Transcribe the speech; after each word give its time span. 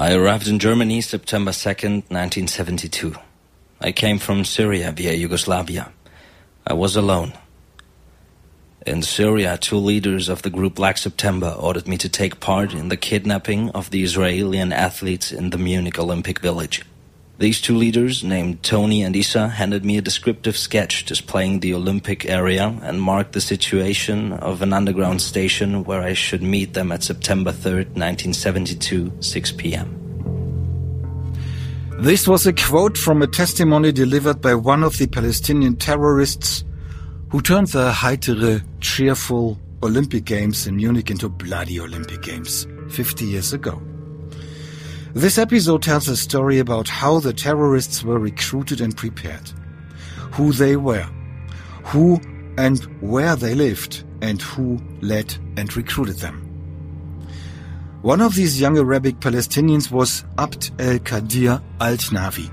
I 0.00 0.14
arrived 0.14 0.46
in 0.46 0.60
Germany 0.60 1.00
September 1.00 1.50
2nd, 1.50 2.06
1972. 2.08 3.16
I 3.80 3.90
came 3.90 4.20
from 4.20 4.44
Syria 4.44 4.92
via 4.92 5.12
Yugoslavia. 5.12 5.90
I 6.64 6.74
was 6.74 6.94
alone. 6.94 7.32
In 8.86 9.02
Syria, 9.02 9.58
two 9.58 9.76
leaders 9.76 10.28
of 10.28 10.42
the 10.42 10.50
group 10.50 10.76
Black 10.76 10.98
September 10.98 11.52
ordered 11.58 11.88
me 11.88 11.96
to 11.96 12.08
take 12.08 12.38
part 12.38 12.74
in 12.74 12.90
the 12.90 12.96
kidnapping 12.96 13.70
of 13.70 13.90
the 13.90 14.04
Israeli 14.04 14.60
athletes 14.60 15.32
in 15.32 15.50
the 15.50 15.58
Munich 15.58 15.98
Olympic 15.98 16.38
Village. 16.38 16.84
These 17.38 17.60
two 17.60 17.76
leaders, 17.76 18.24
named 18.24 18.64
Tony 18.64 19.04
and 19.04 19.14
Issa, 19.14 19.46
handed 19.46 19.84
me 19.84 19.96
a 19.96 20.02
descriptive 20.02 20.56
sketch 20.56 21.04
displaying 21.04 21.60
the 21.60 21.72
Olympic 21.72 22.24
area 22.24 22.76
and 22.82 23.00
marked 23.00 23.32
the 23.32 23.40
situation 23.40 24.32
of 24.32 24.60
an 24.60 24.72
underground 24.72 25.22
station 25.22 25.84
where 25.84 26.02
I 26.02 26.14
should 26.14 26.42
meet 26.42 26.74
them 26.74 26.90
at 26.90 27.04
September 27.04 27.52
3rd, 27.52 27.94
1972, 27.94 29.12
6 29.20 29.52
p.m. 29.52 29.94
This 32.00 32.26
was 32.26 32.44
a 32.44 32.52
quote 32.52 32.98
from 32.98 33.22
a 33.22 33.28
testimony 33.28 33.92
delivered 33.92 34.40
by 34.40 34.56
one 34.56 34.82
of 34.82 34.98
the 34.98 35.06
Palestinian 35.06 35.76
terrorists 35.76 36.64
who 37.30 37.40
turned 37.40 37.68
the 37.68 37.92
heitere, 37.92 38.64
cheerful 38.80 39.60
Olympic 39.84 40.24
Games 40.24 40.66
in 40.66 40.74
Munich 40.74 41.08
into 41.08 41.28
bloody 41.28 41.78
Olympic 41.78 42.20
Games 42.20 42.66
50 42.90 43.26
years 43.26 43.52
ago. 43.52 43.80
This 45.14 45.38
episode 45.38 45.82
tells 45.82 46.06
a 46.08 46.16
story 46.16 46.58
about 46.58 46.86
how 46.86 47.18
the 47.18 47.32
terrorists 47.32 48.04
were 48.04 48.18
recruited 48.18 48.82
and 48.82 48.94
prepared, 48.94 49.50
who 50.32 50.52
they 50.52 50.76
were, 50.76 51.08
who 51.84 52.20
and 52.58 52.78
where 53.00 53.34
they 53.34 53.54
lived, 53.54 54.04
and 54.20 54.42
who 54.42 54.78
led 55.00 55.34
and 55.56 55.74
recruited 55.74 56.16
them. 56.16 56.44
One 58.02 58.20
of 58.20 58.34
these 58.34 58.60
young 58.60 58.76
Arabic 58.76 59.18
Palestinians 59.20 59.90
was 59.90 60.24
Abd 60.36 60.72
el-Qadir 60.78 61.62
al-Navi. 61.80 62.50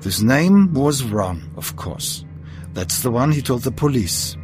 This 0.00 0.20
name 0.20 0.74
was 0.74 1.04
wrong, 1.04 1.40
of 1.56 1.76
course. 1.76 2.24
That's 2.74 3.02
the 3.02 3.12
one 3.12 3.30
he 3.30 3.42
told 3.42 3.62
the 3.62 3.70
police. 3.70 4.36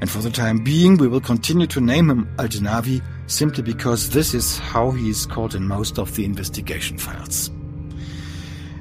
And 0.00 0.10
for 0.10 0.18
the 0.18 0.30
time 0.30 0.64
being, 0.64 0.96
we 0.96 1.06
will 1.06 1.20
continue 1.20 1.68
to 1.68 1.80
name 1.80 2.10
him 2.10 2.28
al-Navi 2.38 3.02
simply 3.26 3.62
because 3.62 4.10
this 4.10 4.34
is 4.34 4.58
how 4.58 4.90
he 4.90 5.10
is 5.10 5.26
called 5.26 5.54
in 5.54 5.66
most 5.66 5.98
of 5.98 6.14
the 6.16 6.24
investigation 6.24 6.98
files. 6.98 7.50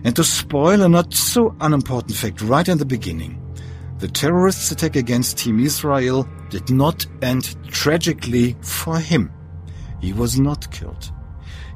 And 0.03 0.15
to 0.15 0.23
spoil 0.23 0.81
a 0.83 0.89
not 0.89 1.13
so 1.13 1.55
unimportant 1.61 2.15
fact 2.15 2.41
right 2.41 2.67
in 2.67 2.77
the 2.77 2.85
beginning, 2.85 3.41
the 3.97 4.07
terrorists' 4.07 4.71
attack 4.71 4.95
against 4.95 5.37
Team 5.37 5.59
Israel 5.59 6.27
did 6.49 6.69
not 6.69 7.05
end 7.21 7.55
tragically 7.71 8.55
for 8.61 8.99
him. 8.99 9.31
He 10.01 10.13
was 10.13 10.39
not 10.39 10.69
killed. 10.71 11.11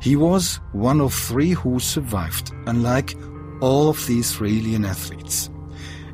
He 0.01 0.15
was 0.15 0.59
one 0.73 1.01
of 1.01 1.13
three 1.13 1.51
who 1.51 1.79
survived, 1.79 2.51
unlike 2.67 3.15
all 3.61 3.89
of 3.89 4.05
the 4.05 4.19
Israeli 4.19 4.75
athletes. 4.75 5.49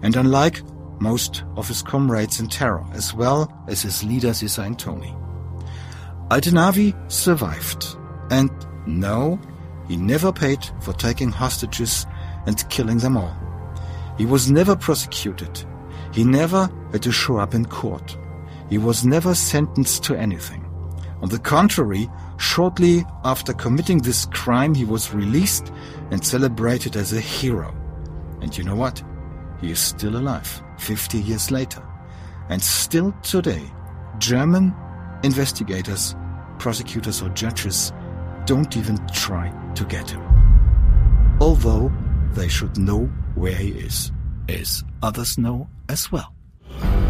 And 0.02 0.16
unlike 0.16 0.62
most 1.02 1.44
of 1.58 1.68
his 1.68 1.82
comrades 1.82 2.40
in 2.40 2.48
terror, 2.48 2.86
as 2.94 3.14
well 3.14 3.52
as 3.68 3.82
his 3.82 4.04
leaders 4.04 4.42
Issa 4.42 4.62
and 4.62 4.80
Tony. 4.80 5.14
Al-Navi 6.32 6.96
survived, 7.12 7.98
and 8.32 8.50
no, 8.88 9.40
he 9.88 9.96
never 9.96 10.32
paid 10.32 10.60
for 10.82 10.94
taking 10.94 11.30
hostages 11.30 12.08
and 12.48 12.68
killing 12.70 12.98
them 12.98 13.16
all. 13.16 13.36
He 14.18 14.26
was 14.26 14.50
never 14.50 14.76
prosecuted. 14.76 15.64
He 16.14 16.24
never 16.24 16.70
had 16.92 17.04
to 17.04 17.12
show 17.12 17.38
up 17.38 17.54
in 17.54 17.66
court. 17.66 18.18
He 18.70 18.80
was 18.80 19.06
never 19.06 19.36
sentenced 19.36 20.04
to 20.06 20.16
anything. 20.16 20.66
On 21.22 21.30
the 21.30 21.40
contrary, 21.40 22.10
shortly 22.38 23.06
after 23.24 23.54
committing 23.54 24.00
this 24.00 24.26
crime, 24.28 24.74
he 24.74 24.86
was 24.86 25.14
released 25.14 25.72
and 26.10 26.26
celebrated 26.26 26.96
as 26.96 27.14
a 27.14 27.22
hero. 27.22 27.76
And 28.42 28.58
you 28.58 28.64
know 28.64 28.76
what? 28.76 29.04
He 29.62 29.72
is 29.72 29.80
still 29.80 30.18
alive 30.18 30.64
50 30.80 31.20
years 31.20 31.52
later. 31.52 31.84
And 32.50 32.62
still 32.62 33.12
today, 33.22 33.64
German 34.18 34.74
investigators, 35.24 36.16
prosecutors, 36.60 37.22
or 37.22 37.30
judges 37.30 37.94
don't 38.46 38.76
even 38.78 38.98
try 39.14 39.52
to 39.76 39.86
get 39.86 40.10
him. 40.10 40.22
Although 41.40 41.92
they 42.34 42.48
should 42.48 42.78
know 42.78 43.10
where 43.36 43.56
he 43.56 43.70
is, 43.70 44.12
as 44.50 44.84
others 45.02 45.38
know 45.38 45.68
as 45.90 46.12
well. 46.12 46.34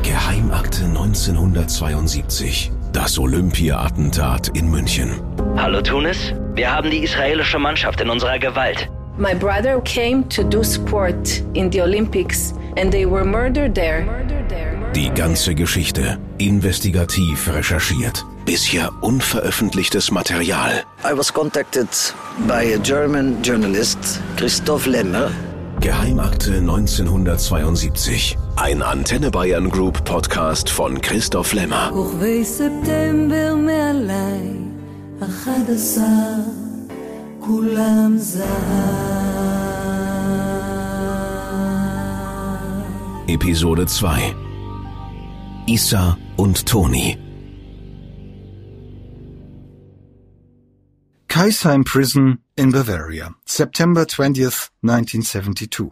Geheimakte 0.04 0.84
1972. 0.86 2.72
Das 2.92 3.18
Olympia-Attentat 3.20 4.50
in 4.56 4.70
München. 4.70 5.20
Hallo 5.58 5.82
Tunis, 5.82 6.34
wir 6.54 6.72
haben 6.72 6.90
die 6.90 7.04
israelische 7.04 7.60
Mannschaft 7.60 8.00
in 8.02 8.10
unserer 8.10 8.40
Gewalt. 8.40 8.90
My 9.18 9.34
brother 9.34 9.82
came 9.82 10.28
to 10.30 10.44
do 10.44 10.64
sport 10.64 11.42
in 11.54 11.72
the 11.72 11.82
Olympics 11.82 12.54
and 12.77 12.93
they 12.93 13.05
were 13.07 13.25
murdered 13.25 13.75
there. 13.75 14.07
Die 14.95 15.11
ganze 15.15 15.55
Geschichte 15.55 16.19
investigativ 16.39 17.49
recherchiert. 17.55 18.25
Bisher 18.45 18.91
unveröffentlichtes 19.03 20.11
Material. 20.11 20.83
I 21.05 21.13
was 21.17 21.33
contacted 21.33 21.89
by 22.49 22.75
a 22.75 22.79
German 22.79 23.43
journalist, 23.43 24.21
Christoph 24.37 24.87
Lemmer. 24.87 25.31
Geheimakte 25.81 26.57
1972. 26.59 28.37
Ein 28.57 28.83
Antenne 28.83 29.31
Bayern 29.31 29.71
Group 29.71 30.05
Podcast 30.05 30.69
von 30.69 31.01
Christoph 31.01 31.53
Lemmer. 31.53 31.91
כוכבי 31.93 32.45
ספטמבר 32.45 33.55
מעליי, 33.55 34.57
אחד 35.23 35.71
עשר, 35.71 36.43
כולם 37.41 38.15
זהב. 38.19 39.24
Episode 43.28 43.88
2. 43.88 44.36
Issa 45.68 46.16
und 46.38 46.64
Tony. 46.68 47.18
Kaisheim 51.28 51.84
Prison 51.84 52.38
in 52.56 52.72
Bavaria, 52.72 53.34
September 53.48 54.06
20th, 54.06 54.70
1972. 54.82 55.92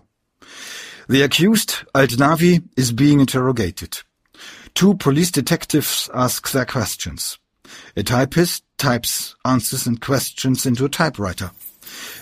The 1.09 1.23
accused, 1.23 1.83
Al-Navi, 1.95 2.61
is 2.77 2.91
being 2.91 3.19
interrogated. 3.19 4.03
Two 4.75 4.93
police 4.93 5.31
detectives 5.31 6.11
ask 6.13 6.51
their 6.51 6.65
questions. 6.65 7.39
A 7.97 8.03
typist 8.03 8.63
types 8.77 9.35
answers 9.43 9.87
and 9.87 9.99
questions 9.99 10.67
into 10.67 10.85
a 10.85 10.89
typewriter. 10.89 11.49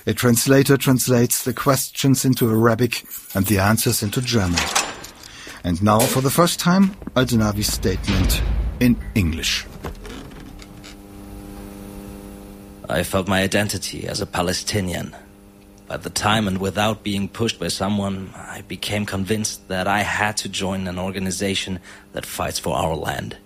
A 0.07 0.13
translator 0.13 0.77
translates 0.77 1.43
the 1.43 1.53
questions 1.53 2.23
into 2.23 2.49
Arabic 2.49 3.03
and 3.35 3.45
the 3.47 3.59
answers 3.59 4.01
into 4.01 4.21
German. 4.21 4.80
And 5.63 5.81
now, 5.83 5.99
for 5.99 6.21
the 6.21 6.29
first 6.29 6.59
time, 6.59 6.95
Al-Navi's 7.15 7.71
statement 7.71 8.41
in 8.79 8.97
English. 9.15 9.65
I 12.89 13.03
felt 13.03 13.27
my 13.27 13.41
identity 13.41 14.07
as 14.07 14.21
a 14.21 14.25
Palestinian. 14.25 15.15
By 15.87 15.97
the 15.97 16.09
time 16.09 16.47
and 16.47 16.57
without 16.57 17.03
being 17.03 17.29
pushed 17.29 17.59
by 17.59 17.67
someone, 17.67 18.33
I 18.35 18.63
became 18.67 19.05
convinced 19.05 19.67
that 19.67 19.87
I 19.87 19.99
had 19.99 20.35
to 20.37 20.49
join 20.49 20.87
an 20.87 20.97
organization 20.97 21.79
that 22.13 22.25
fights 22.25 22.59
for 22.59 22.75
our 22.75 22.95
land. 22.95 23.37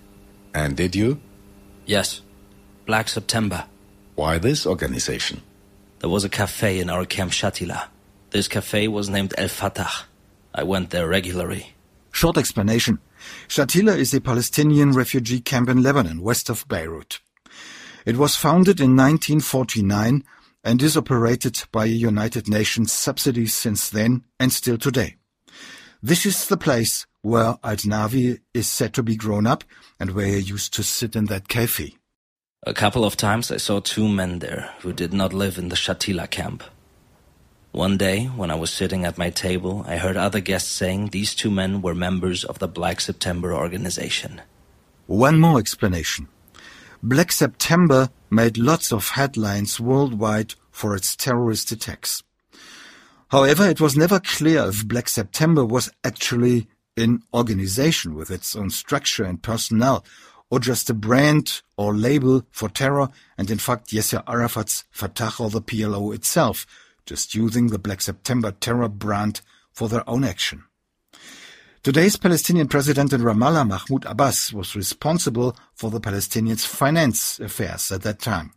And 0.54 0.76
did 0.76 0.96
you? 0.96 1.20
Yes, 1.84 2.22
Black 2.86 3.08
September. 3.08 3.66
Why 4.14 4.38
this 4.38 4.66
organization? 4.66 5.42
There 6.00 6.10
was 6.10 6.24
a 6.24 6.28
cafe 6.28 6.80
in 6.80 6.88
our 6.88 7.04
camp 7.04 7.32
Shatila. 7.32 7.88
This 8.30 8.48
cafe 8.48 8.88
was 8.88 9.08
named 9.08 9.34
El 9.36 9.48
Fatah. 9.48 10.06
I 10.54 10.62
went 10.62 10.90
there 10.90 11.06
regularly. 11.06 11.75
Short 12.16 12.38
explanation. 12.38 12.98
Shatila 13.46 13.94
is 13.94 14.14
a 14.14 14.22
Palestinian 14.22 14.92
refugee 14.92 15.38
camp 15.38 15.68
in 15.68 15.82
Lebanon, 15.82 16.22
west 16.22 16.48
of 16.48 16.66
Beirut. 16.66 17.20
It 18.06 18.16
was 18.16 18.34
founded 18.34 18.80
in 18.80 18.96
1949 18.96 20.24
and 20.64 20.82
is 20.82 20.96
operated 20.96 21.64
by 21.72 21.84
a 21.84 21.88
United 21.88 22.48
Nations 22.48 22.90
subsidy 22.90 23.46
since 23.46 23.90
then 23.90 24.24
and 24.40 24.50
still 24.50 24.78
today. 24.78 25.16
This 26.02 26.24
is 26.24 26.48
the 26.48 26.56
place 26.56 27.04
where 27.20 27.58
Al-Navi 27.62 28.38
is 28.54 28.66
said 28.66 28.94
to 28.94 29.02
be 29.02 29.16
grown 29.16 29.46
up 29.46 29.62
and 30.00 30.12
where 30.12 30.28
he 30.28 30.38
used 30.38 30.72
to 30.72 30.82
sit 30.82 31.16
in 31.16 31.26
that 31.26 31.48
cafe. 31.48 31.98
A 32.66 32.72
couple 32.72 33.04
of 33.04 33.18
times 33.18 33.52
I 33.52 33.58
saw 33.58 33.80
two 33.80 34.08
men 34.08 34.38
there 34.38 34.70
who 34.80 34.94
did 34.94 35.12
not 35.12 35.34
live 35.34 35.58
in 35.58 35.68
the 35.68 35.76
Shatila 35.76 36.30
camp. 36.30 36.64
One 37.76 37.98
day, 37.98 38.24
when 38.24 38.50
I 38.50 38.54
was 38.54 38.72
sitting 38.72 39.04
at 39.04 39.18
my 39.18 39.28
table, 39.28 39.84
I 39.86 39.98
heard 39.98 40.16
other 40.16 40.40
guests 40.40 40.70
saying 40.70 41.08
these 41.08 41.34
two 41.34 41.50
men 41.50 41.82
were 41.82 41.94
members 41.94 42.42
of 42.42 42.58
the 42.58 42.66
Black 42.66 43.02
September 43.02 43.52
organization. 43.52 44.40
One 45.06 45.38
more 45.38 45.58
explanation. 45.58 46.28
Black 47.02 47.30
September 47.30 48.08
made 48.30 48.56
lots 48.56 48.94
of 48.94 49.10
headlines 49.10 49.78
worldwide 49.78 50.54
for 50.70 50.96
its 50.96 51.14
terrorist 51.14 51.70
attacks. 51.70 52.22
However, 53.28 53.68
it 53.68 53.78
was 53.78 53.94
never 53.94 54.20
clear 54.20 54.70
if 54.70 54.88
Black 54.88 55.06
September 55.06 55.62
was 55.62 55.92
actually 56.02 56.68
an 56.96 57.24
organization 57.34 58.14
with 58.14 58.30
its 58.30 58.56
own 58.56 58.70
structure 58.70 59.24
and 59.24 59.42
personnel, 59.42 60.02
or 60.48 60.60
just 60.60 60.88
a 60.88 60.94
brand 60.94 61.60
or 61.76 61.94
label 61.94 62.46
for 62.50 62.70
terror, 62.70 63.10
and 63.36 63.50
in 63.50 63.58
fact 63.58 63.90
Yasser 63.90 64.22
Arafat's 64.26 64.84
Fatah 64.90 65.34
or 65.38 65.50
the 65.50 65.60
PLO 65.60 66.14
itself, 66.14 66.66
just 67.06 67.34
using 67.34 67.68
the 67.68 67.78
Black 67.78 68.00
September 68.00 68.50
terror 68.50 68.88
brand 68.88 69.40
for 69.72 69.88
their 69.88 70.08
own 70.08 70.24
action. 70.24 70.64
Today's 71.82 72.16
Palestinian 72.16 72.66
president 72.66 73.12
in 73.12 73.20
Ramallah, 73.20 73.68
Mahmoud 73.68 74.04
Abbas, 74.06 74.52
was 74.52 74.74
responsible 74.74 75.56
for 75.72 75.88
the 75.88 76.00
Palestinians' 76.00 76.66
finance 76.66 77.38
affairs 77.38 77.92
at 77.92 78.02
that 78.02 78.18
time. 78.18 78.52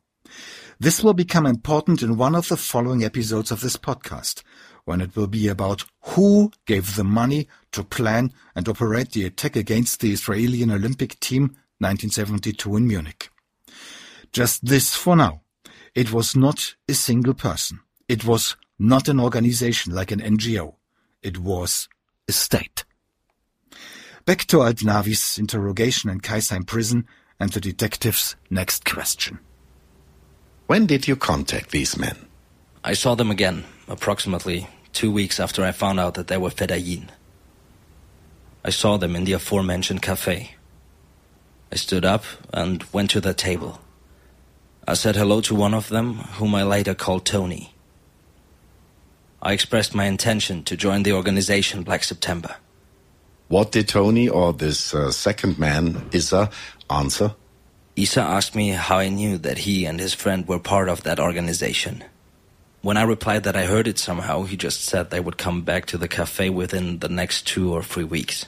This 0.80 1.04
will 1.04 1.14
become 1.14 1.46
important 1.46 2.02
in 2.02 2.18
one 2.18 2.34
of 2.34 2.48
the 2.48 2.58
following 2.58 3.04
episodes 3.04 3.52
of 3.52 3.62
this 3.62 3.78
podcast, 3.78 4.42
when 4.86 5.00
it 5.00 5.16
will 5.16 5.28
be 5.28 5.48
about 5.48 5.86
who 6.02 6.52
gave 6.66 6.96
the 6.96 7.04
money 7.04 7.48
to 7.72 7.84
plan 7.84 8.34
and 8.56 8.68
operate 8.68 9.12
the 9.12 9.26
attack 9.26 9.56
against 9.56 10.00
the 10.00 10.12
Israeli 10.12 10.64
Olympic 10.64 11.20
team 11.20 11.56
1972 11.78 12.78
in 12.78 12.88
Munich. 12.88 13.30
Just 14.34 14.66
this 14.66 14.96
for 14.96 15.16
now. 15.16 15.42
It 15.94 16.12
was 16.12 16.36
not 16.36 16.76
a 16.88 16.94
single 16.94 17.34
person. 17.34 17.82
It 18.10 18.26
was 18.26 18.56
not 18.80 19.08
an 19.08 19.20
organization 19.20 19.94
like 19.94 20.12
an 20.12 20.20
NGO. 20.20 20.74
It 21.22 21.38
was 21.38 21.88
a 22.28 22.32
state. 22.32 22.84
Back 24.26 24.46
to 24.46 24.58
Aldnavi's 24.58 25.38
interrogation 25.38 26.10
in 26.10 26.20
Kaisheim 26.20 26.66
prison 26.66 27.06
and 27.40 27.52
the 27.52 27.62
detective's 27.62 28.36
next 28.50 28.84
question. 28.84 29.38
When 30.66 30.88
did 30.88 31.08
you 31.08 31.16
contact 31.16 31.70
these 31.70 31.98
men? 31.98 32.18
I 32.84 32.94
saw 32.94 33.14
them 33.14 33.30
again, 33.30 33.66
approximately 33.88 34.68
two 34.92 35.12
weeks 35.12 35.40
after 35.40 35.64
I 35.64 35.72
found 35.72 36.00
out 36.00 36.16
that 36.16 36.28
they 36.28 36.38
were 36.38 36.50
Fedayeen. 36.50 37.10
I 38.66 38.72
saw 38.72 38.98
them 38.98 39.16
in 39.16 39.26
the 39.26 39.34
aforementioned 39.34 40.02
cafe. 40.02 40.56
I 41.72 41.76
stood 41.76 42.06
up 42.06 42.24
and 42.52 42.84
went 42.92 43.12
to 43.12 43.22
their 43.22 43.36
table. 43.36 43.80
I 44.88 44.96
said 44.96 45.16
hello 45.16 45.42
to 45.42 45.54
one 45.54 45.76
of 45.76 45.90
them, 45.90 46.16
whom 46.38 46.56
I 46.56 46.64
later 46.64 46.96
called 46.96 47.26
Tony. 47.26 47.76
I 49.42 49.54
expressed 49.54 49.96
my 49.96 50.06
intention 50.06 50.64
to 50.64 50.76
join 50.76 51.04
the 51.04 51.14
organization 51.14 51.84
Black 51.84 52.04
September. 52.04 52.56
What 53.48 53.72
did 53.72 53.88
Tony 53.88 54.28
or 54.30 54.54
this 54.54 54.94
uh, 54.94 55.12
second 55.12 55.58
man, 55.58 56.10
Issa, 56.12 56.50
answer? 56.90 57.36
Issa 57.96 58.22
asked 58.22 58.56
me 58.56 58.70
how 58.70 58.98
I 58.98 59.10
knew 59.10 59.38
that 59.38 59.60
he 59.60 59.86
and 59.86 60.00
his 60.00 60.14
friend 60.14 60.48
were 60.48 60.60
part 60.60 60.90
of 60.90 61.04
that 61.04 61.20
organization. 61.20 62.04
When 62.82 62.96
I 62.96 63.04
replied 63.04 63.44
that 63.44 63.56
I 63.56 63.66
heard 63.66 63.88
it 63.88 64.00
somehow, 64.00 64.44
he 64.44 64.56
just 64.56 64.86
said 64.86 65.10
they 65.10 65.20
would 65.20 65.38
come 65.38 65.64
back 65.64 65.86
to 65.88 65.98
the 65.98 66.08
cafe 66.08 66.50
within 66.50 67.00
the 67.00 67.10
next 67.10 67.48
two 67.48 67.74
or 67.74 67.84
three 67.84 68.06
weeks. 68.06 68.46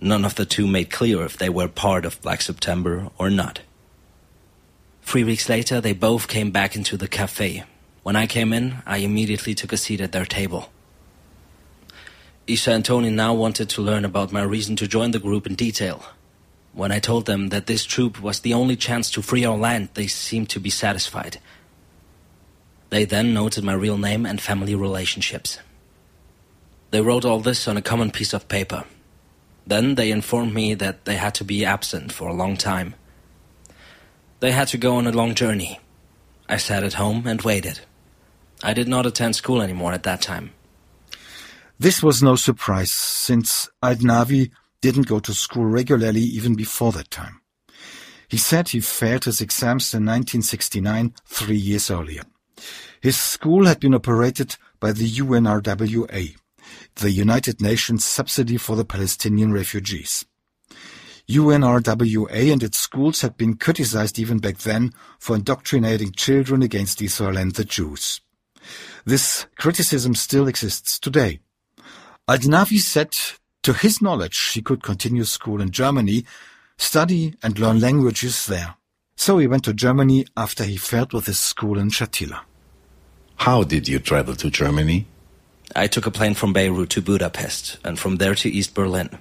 None 0.00 0.24
of 0.24 0.36
the 0.36 0.46
two 0.46 0.66
made 0.66 0.90
clear 0.90 1.22
if 1.24 1.36
they 1.36 1.48
were 1.48 1.68
part 1.68 2.04
of 2.04 2.20
Black 2.22 2.40
September 2.40 3.10
or 3.18 3.28
not. 3.30 3.60
Three 5.02 5.24
weeks 5.24 5.48
later, 5.48 5.80
they 5.80 5.92
both 5.92 6.28
came 6.28 6.50
back 6.50 6.76
into 6.76 6.96
the 6.96 7.08
cafe. 7.08 7.64
When 8.04 8.16
I 8.16 8.26
came 8.26 8.52
in, 8.52 8.82
I 8.84 8.98
immediately 8.98 9.54
took 9.54 9.72
a 9.72 9.78
seat 9.78 10.02
at 10.02 10.12
their 10.12 10.26
table. 10.26 10.68
Issa 12.46 12.70
and 12.72 12.84
Tony 12.84 13.08
now 13.08 13.32
wanted 13.32 13.70
to 13.70 13.82
learn 13.82 14.04
about 14.04 14.30
my 14.30 14.42
reason 14.42 14.76
to 14.76 14.86
join 14.86 15.12
the 15.12 15.18
group 15.18 15.46
in 15.46 15.54
detail. 15.54 16.04
When 16.74 16.92
I 16.92 16.98
told 16.98 17.24
them 17.24 17.48
that 17.48 17.66
this 17.66 17.86
troop 17.86 18.20
was 18.20 18.40
the 18.40 18.52
only 18.52 18.76
chance 18.76 19.10
to 19.12 19.22
free 19.22 19.46
our 19.46 19.56
land, 19.56 19.88
they 19.94 20.06
seemed 20.06 20.50
to 20.50 20.60
be 20.60 20.68
satisfied. 20.68 21.38
They 22.90 23.06
then 23.06 23.32
noted 23.32 23.64
my 23.64 23.72
real 23.72 23.96
name 23.96 24.26
and 24.26 24.38
family 24.38 24.74
relationships. 24.74 25.58
They 26.90 27.00
wrote 27.00 27.24
all 27.24 27.40
this 27.40 27.66
on 27.66 27.78
a 27.78 27.82
common 27.82 28.10
piece 28.10 28.34
of 28.34 28.48
paper. 28.48 28.84
Then 29.66 29.94
they 29.94 30.10
informed 30.10 30.52
me 30.52 30.74
that 30.74 31.06
they 31.06 31.16
had 31.16 31.34
to 31.36 31.44
be 31.44 31.64
absent 31.64 32.12
for 32.12 32.28
a 32.28 32.34
long 32.34 32.58
time. 32.58 32.96
They 34.40 34.52
had 34.52 34.68
to 34.68 34.76
go 34.76 34.96
on 34.96 35.06
a 35.06 35.10
long 35.10 35.34
journey. 35.34 35.80
I 36.50 36.58
sat 36.58 36.84
at 36.84 36.94
home 36.94 37.26
and 37.26 37.40
waited. 37.40 37.80
I 38.62 38.72
did 38.72 38.88
not 38.88 39.06
attend 39.06 39.36
school 39.36 39.60
anymore 39.60 39.92
at 39.92 40.04
that 40.04 40.22
time. 40.22 40.52
This 41.78 42.02
was 42.02 42.22
no 42.22 42.36
surprise, 42.36 42.92
since 42.92 43.68
Aldnavi 43.82 44.50
didn't 44.80 45.08
go 45.08 45.18
to 45.18 45.34
school 45.34 45.64
regularly 45.66 46.20
even 46.20 46.54
before 46.54 46.92
that 46.92 47.10
time. 47.10 47.40
He 48.28 48.36
said 48.36 48.68
he 48.68 48.80
failed 48.80 49.24
his 49.24 49.40
exams 49.40 49.92
in 49.92 50.04
1969, 50.04 51.14
three 51.26 51.56
years 51.56 51.90
earlier. 51.90 52.22
His 53.00 53.16
school 53.16 53.66
had 53.66 53.80
been 53.80 53.94
operated 53.94 54.56
by 54.80 54.92
the 54.92 55.08
UNRWA, 55.08 56.36
the 56.96 57.10
United 57.10 57.60
Nations 57.60 58.04
Subsidy 58.04 58.56
for 58.56 58.76
the 58.76 58.84
Palestinian 58.84 59.52
Refugees. 59.52 60.24
UNRWA 61.28 62.52
and 62.52 62.62
its 62.62 62.78
schools 62.78 63.22
had 63.22 63.36
been 63.36 63.56
criticized 63.56 64.18
even 64.18 64.38
back 64.38 64.58
then 64.58 64.92
for 65.18 65.36
indoctrinating 65.36 66.12
children 66.12 66.62
against 66.62 67.00
Israel 67.00 67.36
and 67.36 67.54
the 67.54 67.64
Jews. 67.64 68.20
This 69.04 69.46
criticism 69.58 70.14
still 70.14 70.48
exists 70.48 70.98
today. 70.98 71.40
Aldnavi 72.28 72.78
said 72.78 73.14
to 73.62 73.72
his 73.72 74.00
knowledge 74.00 74.52
he 74.52 74.62
could 74.62 74.82
continue 74.82 75.24
school 75.24 75.60
in 75.60 75.70
Germany, 75.70 76.24
study 76.78 77.34
and 77.42 77.58
learn 77.58 77.80
languages 77.80 78.46
there. 78.46 78.76
So 79.16 79.38
he 79.38 79.46
went 79.46 79.64
to 79.64 79.72
Germany 79.72 80.26
after 80.36 80.64
he 80.64 80.76
failed 80.76 81.12
with 81.12 81.26
his 81.26 81.38
school 81.38 81.78
in 81.78 81.90
Shatila. 81.90 82.40
How 83.36 83.62
did 83.62 83.88
you 83.88 83.98
travel 83.98 84.34
to 84.36 84.50
Germany? 84.50 85.06
I 85.76 85.86
took 85.86 86.06
a 86.06 86.10
plane 86.10 86.34
from 86.34 86.52
Beirut 86.52 86.90
to 86.90 87.02
Budapest 87.02 87.78
and 87.84 87.98
from 87.98 88.16
there 88.16 88.34
to 88.36 88.48
East 88.48 88.74
Berlin. 88.74 89.18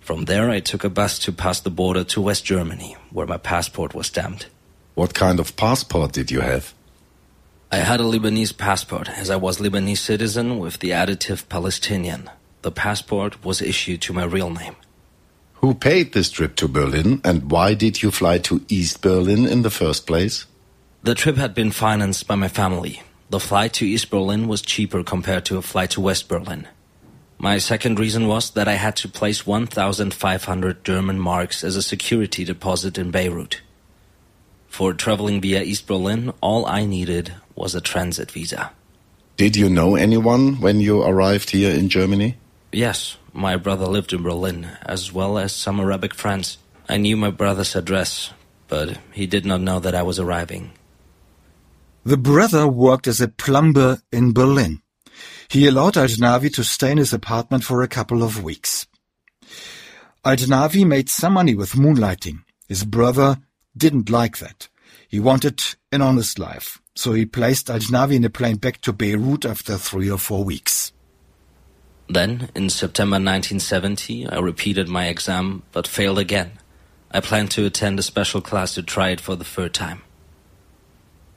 From 0.00 0.24
there, 0.24 0.48
I 0.48 0.60
took 0.60 0.84
a 0.84 0.90
bus 0.90 1.18
to 1.20 1.32
pass 1.32 1.60
the 1.60 1.70
border 1.70 2.04
to 2.04 2.20
West 2.20 2.44
Germany, 2.44 2.96
where 3.10 3.26
my 3.26 3.36
passport 3.36 3.94
was 3.94 4.06
stamped. 4.06 4.48
What 4.94 5.12
kind 5.12 5.38
of 5.38 5.56
passport 5.56 6.12
did 6.12 6.30
you 6.30 6.40
have? 6.40 6.72
I 7.70 7.78
had 7.78 8.00
a 8.00 8.04
Lebanese 8.04 8.56
passport, 8.56 9.10
as 9.10 9.28
I 9.28 9.36
was 9.36 9.58
Lebanese 9.58 9.98
citizen 9.98 10.58
with 10.58 10.78
the 10.78 10.90
additive 10.90 11.50
Palestinian. 11.50 12.30
The 12.62 12.70
passport 12.70 13.44
was 13.44 13.60
issued 13.60 14.00
to 14.02 14.14
my 14.14 14.24
real 14.24 14.48
name. 14.48 14.76
Who 15.60 15.74
paid 15.74 16.14
this 16.14 16.30
trip 16.30 16.56
to 16.56 16.68
Berlin 16.68 17.20
and 17.24 17.50
why 17.50 17.74
did 17.74 18.02
you 18.02 18.10
fly 18.10 18.38
to 18.38 18.64
East 18.70 19.02
Berlin 19.02 19.44
in 19.44 19.60
the 19.60 19.70
first 19.70 20.06
place? 20.06 20.46
The 21.02 21.14
trip 21.14 21.36
had 21.36 21.54
been 21.54 21.70
financed 21.70 22.26
by 22.26 22.36
my 22.36 22.48
family. 22.48 23.02
The 23.28 23.38
flight 23.38 23.74
to 23.74 23.86
East 23.86 24.08
Berlin 24.08 24.48
was 24.48 24.62
cheaper 24.62 25.04
compared 25.04 25.44
to 25.46 25.58
a 25.58 25.62
flight 25.62 25.90
to 25.90 26.00
West 26.00 26.26
Berlin. 26.26 26.68
My 27.36 27.58
second 27.58 28.00
reason 28.00 28.28
was 28.28 28.50
that 28.52 28.66
I 28.66 28.74
had 28.74 28.96
to 28.96 29.08
place 29.08 29.46
1,500 29.46 30.84
German 30.84 31.18
marks 31.18 31.62
as 31.62 31.76
a 31.76 31.82
security 31.82 32.44
deposit 32.44 32.96
in 32.96 33.10
Beirut. 33.10 33.60
For 34.68 34.94
traveling 34.94 35.42
via 35.42 35.62
East 35.62 35.86
Berlin, 35.86 36.32
all 36.40 36.64
I 36.64 36.86
needed 36.86 37.34
was 37.58 37.74
a 37.74 37.80
transit 37.80 38.30
visa. 38.30 38.70
Did 39.36 39.56
you 39.56 39.68
know 39.68 39.96
anyone 39.96 40.60
when 40.60 40.80
you 40.80 41.02
arrived 41.02 41.50
here 41.50 41.74
in 41.74 41.88
Germany? 41.88 42.36
Yes, 42.72 43.18
my 43.32 43.56
brother 43.56 43.86
lived 43.86 44.12
in 44.12 44.22
Berlin, 44.22 44.68
as 44.82 45.12
well 45.12 45.38
as 45.38 45.52
some 45.52 45.80
Arabic 45.80 46.14
friends. 46.14 46.58
I 46.88 46.96
knew 46.96 47.16
my 47.16 47.30
brother's 47.30 47.76
address, 47.76 48.30
but 48.68 48.98
he 49.12 49.26
did 49.26 49.44
not 49.44 49.60
know 49.60 49.80
that 49.80 49.94
I 49.94 50.02
was 50.02 50.18
arriving. 50.18 50.72
The 52.04 52.16
brother 52.16 52.66
worked 52.66 53.06
as 53.06 53.20
a 53.20 53.28
plumber 53.28 54.00
in 54.12 54.32
Berlin. 54.32 54.82
He 55.48 55.66
allowed 55.66 55.94
Aldnavi 55.94 56.52
to 56.54 56.64
stay 56.64 56.92
in 56.92 56.98
his 56.98 57.12
apartment 57.12 57.64
for 57.64 57.82
a 57.82 57.88
couple 57.88 58.22
of 58.22 58.42
weeks. 58.42 58.86
Aldnavi 60.24 60.86
made 60.86 61.08
some 61.08 61.34
money 61.34 61.54
with 61.54 61.72
moonlighting. 61.72 62.44
His 62.68 62.84
brother 62.84 63.38
didn't 63.76 64.10
like 64.10 64.38
that. 64.38 64.68
He 65.08 65.20
wanted 65.20 65.60
an 65.90 66.02
honest 66.02 66.38
life, 66.38 66.80
so 66.98 67.12
he 67.12 67.24
placed 67.24 67.68
Aldnavi 67.68 68.16
in 68.16 68.24
a 68.24 68.28
plane 68.28 68.56
back 68.56 68.80
to 68.80 68.92
Beirut 68.92 69.44
after 69.44 69.76
three 69.76 70.10
or 70.10 70.18
four 70.18 70.42
weeks. 70.42 70.90
Then, 72.08 72.48
in 72.56 72.70
September 72.70 73.14
1970, 73.14 74.26
I 74.26 74.40
repeated 74.40 74.88
my 74.88 75.06
exam, 75.06 75.62
but 75.70 75.86
failed 75.86 76.18
again. 76.18 76.58
I 77.12 77.20
planned 77.20 77.52
to 77.52 77.64
attend 77.64 78.00
a 78.00 78.02
special 78.02 78.40
class 78.40 78.74
to 78.74 78.82
try 78.82 79.10
it 79.10 79.20
for 79.20 79.36
the 79.36 79.44
third 79.44 79.74
time. 79.74 80.02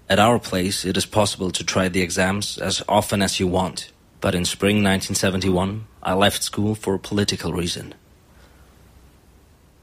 At 0.09 0.17
our 0.17 0.39
place, 0.39 0.83
it 0.83 0.97
is 0.97 1.05
possible 1.05 1.51
to 1.51 1.63
try 1.63 1.87
the 1.89 2.01
exams 2.01 2.57
as 2.57 2.81
often 2.89 3.21
as 3.21 3.39
you 3.39 3.45
want, 3.45 3.91
but 4.19 4.33
in 4.33 4.45
spring 4.45 4.77
1971, 4.77 5.85
I 6.01 6.15
left 6.15 6.41
school 6.41 6.73
for 6.73 6.95
a 6.95 6.99
political 6.99 7.53
reason. 7.53 7.93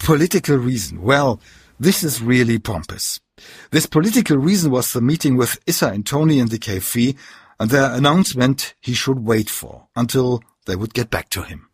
Political 0.00 0.56
reason. 0.56 1.02
Well, 1.02 1.38
this 1.80 2.02
is 2.02 2.22
really 2.22 2.58
pompous. 2.58 3.20
This 3.70 3.86
political 3.86 4.36
reason 4.36 4.70
was 4.70 4.92
the 4.92 5.00
meeting 5.00 5.36
with 5.36 5.60
Issa 5.66 5.88
and 5.88 6.04
Tony 6.04 6.38
in 6.38 6.48
the 6.48 6.58
cafe 6.58 7.14
and 7.60 7.70
their 7.70 7.92
announcement 7.92 8.74
he 8.80 8.94
should 8.94 9.20
wait 9.20 9.48
for 9.50 9.86
until 9.96 10.42
they 10.66 10.76
would 10.76 10.94
get 10.94 11.10
back 11.10 11.28
to 11.30 11.42
him. 11.42 11.68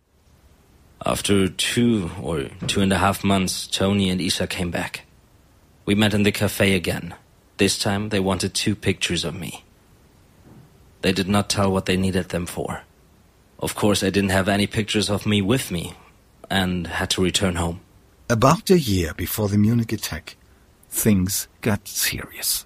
After 1.05 1.49
two 1.49 2.11
or 2.23 2.45
two 2.67 2.81
and 2.81 2.93
a 2.93 2.99
half 2.99 3.25
months, 3.25 3.67
Tony 3.67 4.09
and 4.09 4.21
Issa 4.21 4.47
came 4.47 4.71
back. 4.71 5.05
We 5.85 5.95
met 5.95 6.15
in 6.15 6.23
the 6.23 6.33
cafe 6.33 6.75
again. 6.75 7.15
This 7.59 7.79
time 7.79 8.09
they 8.09 8.21
wanted 8.21 8.55
two 8.55 8.75
pictures 8.75 9.25
of 9.25 9.35
me. 9.35 9.65
They 11.03 11.13
did 11.13 11.29
not 11.29 11.51
tell 11.51 11.71
what 11.71 11.85
they 11.85 11.99
needed 11.99 12.31
them 12.31 12.47
for. 12.47 12.83
Of 13.59 13.75
course, 13.75 14.03
I 14.03 14.11
didn't 14.11 14.31
have 14.31 14.49
any 14.49 14.67
pictures 14.67 15.11
of 15.11 15.27
me 15.27 15.43
with 15.43 15.71
me 15.71 15.95
and 16.51 16.87
had 16.87 17.11
to 17.11 17.23
return 17.23 17.57
home. 17.57 17.81
About 18.31 18.71
a 18.71 18.79
year 18.79 19.13
before 19.13 19.49
the 19.49 19.59
Munich 19.59 19.93
attack, 19.93 20.39
things 20.89 21.47
got 21.61 21.87
serious. 21.87 22.65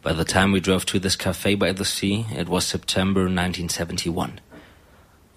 By 0.00 0.14
the 0.14 0.24
time 0.24 0.52
we 0.52 0.60
drove 0.60 0.86
to 0.86 0.98
this 0.98 1.16
cafe 1.16 1.54
by 1.54 1.72
the 1.72 1.84
sea, 1.84 2.24
it 2.34 2.48
was 2.48 2.64
September 2.64 3.24
1971. 3.24 4.40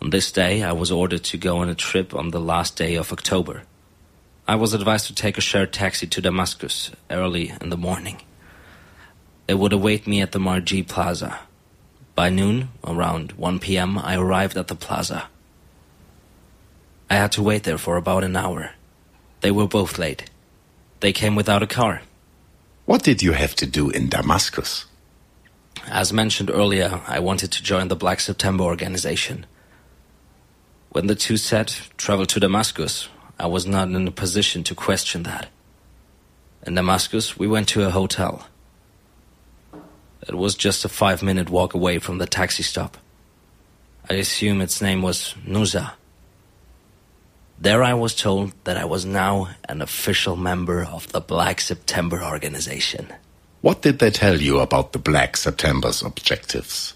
On 0.01 0.09
this 0.11 0.31
day, 0.31 0.63
I 0.63 0.71
was 0.71 0.93
ordered 0.93 1.25
to 1.25 1.37
go 1.37 1.57
on 1.57 1.67
a 1.67 1.75
trip 1.75 2.15
on 2.15 2.29
the 2.29 2.39
last 2.39 2.77
day 2.77 2.95
of 2.95 3.11
October. 3.11 3.63
I 4.47 4.55
was 4.55 4.73
advised 4.73 5.07
to 5.07 5.13
take 5.13 5.37
a 5.37 5.41
shared 5.41 5.73
taxi 5.73 6.07
to 6.07 6.21
Damascus 6.21 6.91
early 7.09 7.51
in 7.59 7.69
the 7.69 7.75
morning. 7.75 8.21
It 9.45 9.55
would 9.55 9.73
await 9.73 10.07
me 10.07 10.21
at 10.21 10.31
the 10.31 10.39
Marji 10.39 10.87
Plaza. 10.87 11.37
By 12.15 12.29
noon, 12.29 12.69
around 12.85 13.33
1 13.33 13.59
p.m., 13.59 13.97
I 13.97 14.15
arrived 14.15 14.55
at 14.55 14.69
the 14.69 14.75
plaza. 14.75 15.27
I 17.09 17.15
had 17.15 17.33
to 17.33 17.43
wait 17.43 17.63
there 17.63 17.77
for 17.77 17.97
about 17.97 18.23
an 18.23 18.37
hour. 18.37 18.71
They 19.41 19.51
were 19.51 19.67
both 19.67 19.97
late. 19.97 20.29
They 20.99 21.11
came 21.11 21.35
without 21.35 21.63
a 21.63 21.67
car. 21.67 22.01
What 22.85 23.03
did 23.03 23.21
you 23.21 23.33
have 23.33 23.55
to 23.55 23.65
do 23.65 23.89
in 23.89 24.09
Damascus? 24.09 24.85
As 25.87 26.13
mentioned 26.13 26.51
earlier, 26.51 27.01
I 27.07 27.19
wanted 27.19 27.51
to 27.53 27.63
join 27.63 27.87
the 27.87 27.95
Black 27.95 28.19
September 28.19 28.63
organization. 28.63 29.45
When 30.89 31.07
the 31.07 31.15
two 31.15 31.37
said 31.37 31.73
travel 31.97 32.25
to 32.27 32.39
Damascus, 32.39 33.07
I 33.39 33.47
was 33.47 33.65
not 33.65 33.87
in 33.87 34.07
a 34.07 34.11
position 34.11 34.63
to 34.65 34.75
question 34.75 35.23
that. 35.23 35.47
In 36.67 36.75
Damascus, 36.75 37.37
we 37.37 37.47
went 37.47 37.67
to 37.69 37.87
a 37.87 37.89
hotel. 37.89 38.47
It 40.27 40.35
was 40.35 40.53
just 40.53 40.85
a 40.85 40.89
five 40.89 41.23
minute 41.23 41.49
walk 41.49 41.73
away 41.73 41.97
from 41.97 42.19
the 42.19 42.27
taxi 42.27 42.61
stop. 42.61 42.97
I 44.07 44.15
assume 44.15 44.61
its 44.61 44.81
name 44.81 45.01
was 45.01 45.33
Nusa. 45.47 45.93
There 47.61 47.83
I 47.83 47.93
was 47.93 48.15
told 48.15 48.53
that 48.63 48.75
I 48.75 48.85
was 48.85 49.05
now 49.05 49.49
an 49.69 49.83
official 49.83 50.35
member 50.35 50.83
of 50.83 51.11
the 51.11 51.21
Black 51.21 51.61
September 51.61 52.23
organization. 52.23 53.13
What 53.61 53.83
did 53.83 53.99
they 53.99 54.09
tell 54.09 54.41
you 54.41 54.57
about 54.57 54.93
the 54.93 54.97
Black 54.97 55.37
September's 55.37 56.01
objectives? 56.01 56.95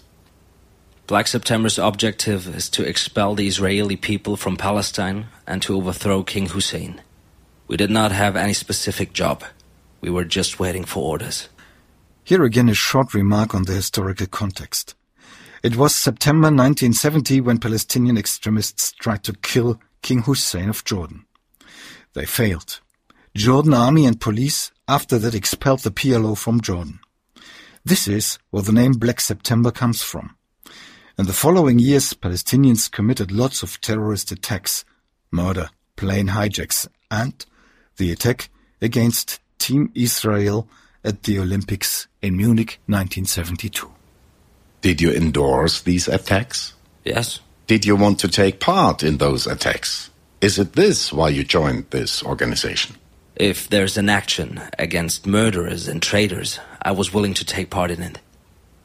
Black 1.06 1.28
September's 1.28 1.78
objective 1.78 2.52
is 2.52 2.68
to 2.70 2.82
expel 2.82 3.36
the 3.36 3.46
Israeli 3.46 3.94
people 3.94 4.36
from 4.36 4.56
Palestine 4.56 5.26
and 5.46 5.62
to 5.62 5.76
overthrow 5.76 6.24
King 6.24 6.48
Hussein. 6.48 7.00
We 7.68 7.76
did 7.76 7.90
not 7.90 8.10
have 8.10 8.34
any 8.34 8.52
specific 8.52 9.12
job. 9.12 9.44
We 10.00 10.10
were 10.10 10.24
just 10.24 10.58
waiting 10.58 10.84
for 10.84 11.08
orders. 11.08 11.48
Here 12.24 12.42
again 12.42 12.68
a 12.68 12.74
short 12.74 13.14
remark 13.14 13.54
on 13.54 13.66
the 13.66 13.74
historical 13.74 14.26
context. 14.26 14.96
It 15.62 15.76
was 15.76 15.94
September 15.94 16.48
1970 16.48 17.40
when 17.42 17.58
Palestinian 17.58 18.18
extremists 18.18 18.90
tried 18.90 19.22
to 19.22 19.32
kill 19.32 19.78
King 20.02 20.22
Hussein 20.22 20.68
of 20.68 20.84
Jordan. 20.84 21.26
They 22.14 22.26
failed. 22.26 22.80
Jordan 23.34 23.74
army 23.74 24.06
and 24.06 24.20
police 24.20 24.72
after 24.88 25.18
that 25.18 25.34
expelled 25.34 25.80
the 25.80 25.90
PLO 25.90 26.36
from 26.36 26.60
Jordan. 26.60 27.00
This 27.84 28.08
is 28.08 28.38
where 28.50 28.62
the 28.62 28.72
name 28.72 28.92
Black 28.92 29.20
September 29.20 29.70
comes 29.70 30.02
from. 30.02 30.36
In 31.18 31.26
the 31.26 31.32
following 31.32 31.78
years, 31.78 32.14
Palestinians 32.14 32.90
committed 32.90 33.30
lots 33.30 33.62
of 33.62 33.80
terrorist 33.80 34.32
attacks, 34.32 34.84
murder, 35.30 35.70
plane 35.96 36.28
hijacks, 36.28 36.88
and 37.10 37.44
the 37.96 38.12
attack 38.12 38.50
against 38.80 39.40
Team 39.58 39.90
Israel 39.94 40.68
at 41.04 41.22
the 41.22 41.38
Olympics 41.38 42.08
in 42.20 42.36
Munich 42.36 42.80
1972. 42.86 43.90
Did 44.80 45.00
you 45.00 45.12
endorse 45.12 45.80
these 45.80 46.08
attacks? 46.08 46.74
Yes. 47.04 47.40
Did 47.66 47.84
you 47.84 47.96
want 47.96 48.20
to 48.20 48.28
take 48.28 48.60
part 48.60 49.02
in 49.02 49.18
those 49.18 49.44
attacks? 49.48 50.10
Is 50.40 50.56
it 50.56 50.74
this 50.74 51.12
why 51.12 51.30
you 51.30 51.42
joined 51.42 51.90
this 51.90 52.22
organization? 52.22 52.94
If 53.34 53.68
there's 53.68 53.96
an 53.96 54.08
action 54.08 54.62
against 54.78 55.26
murderers 55.26 55.88
and 55.88 56.00
traitors, 56.00 56.60
I 56.80 56.92
was 56.92 57.12
willing 57.12 57.34
to 57.34 57.44
take 57.44 57.70
part 57.70 57.90
in 57.90 58.02
it. 58.02 58.20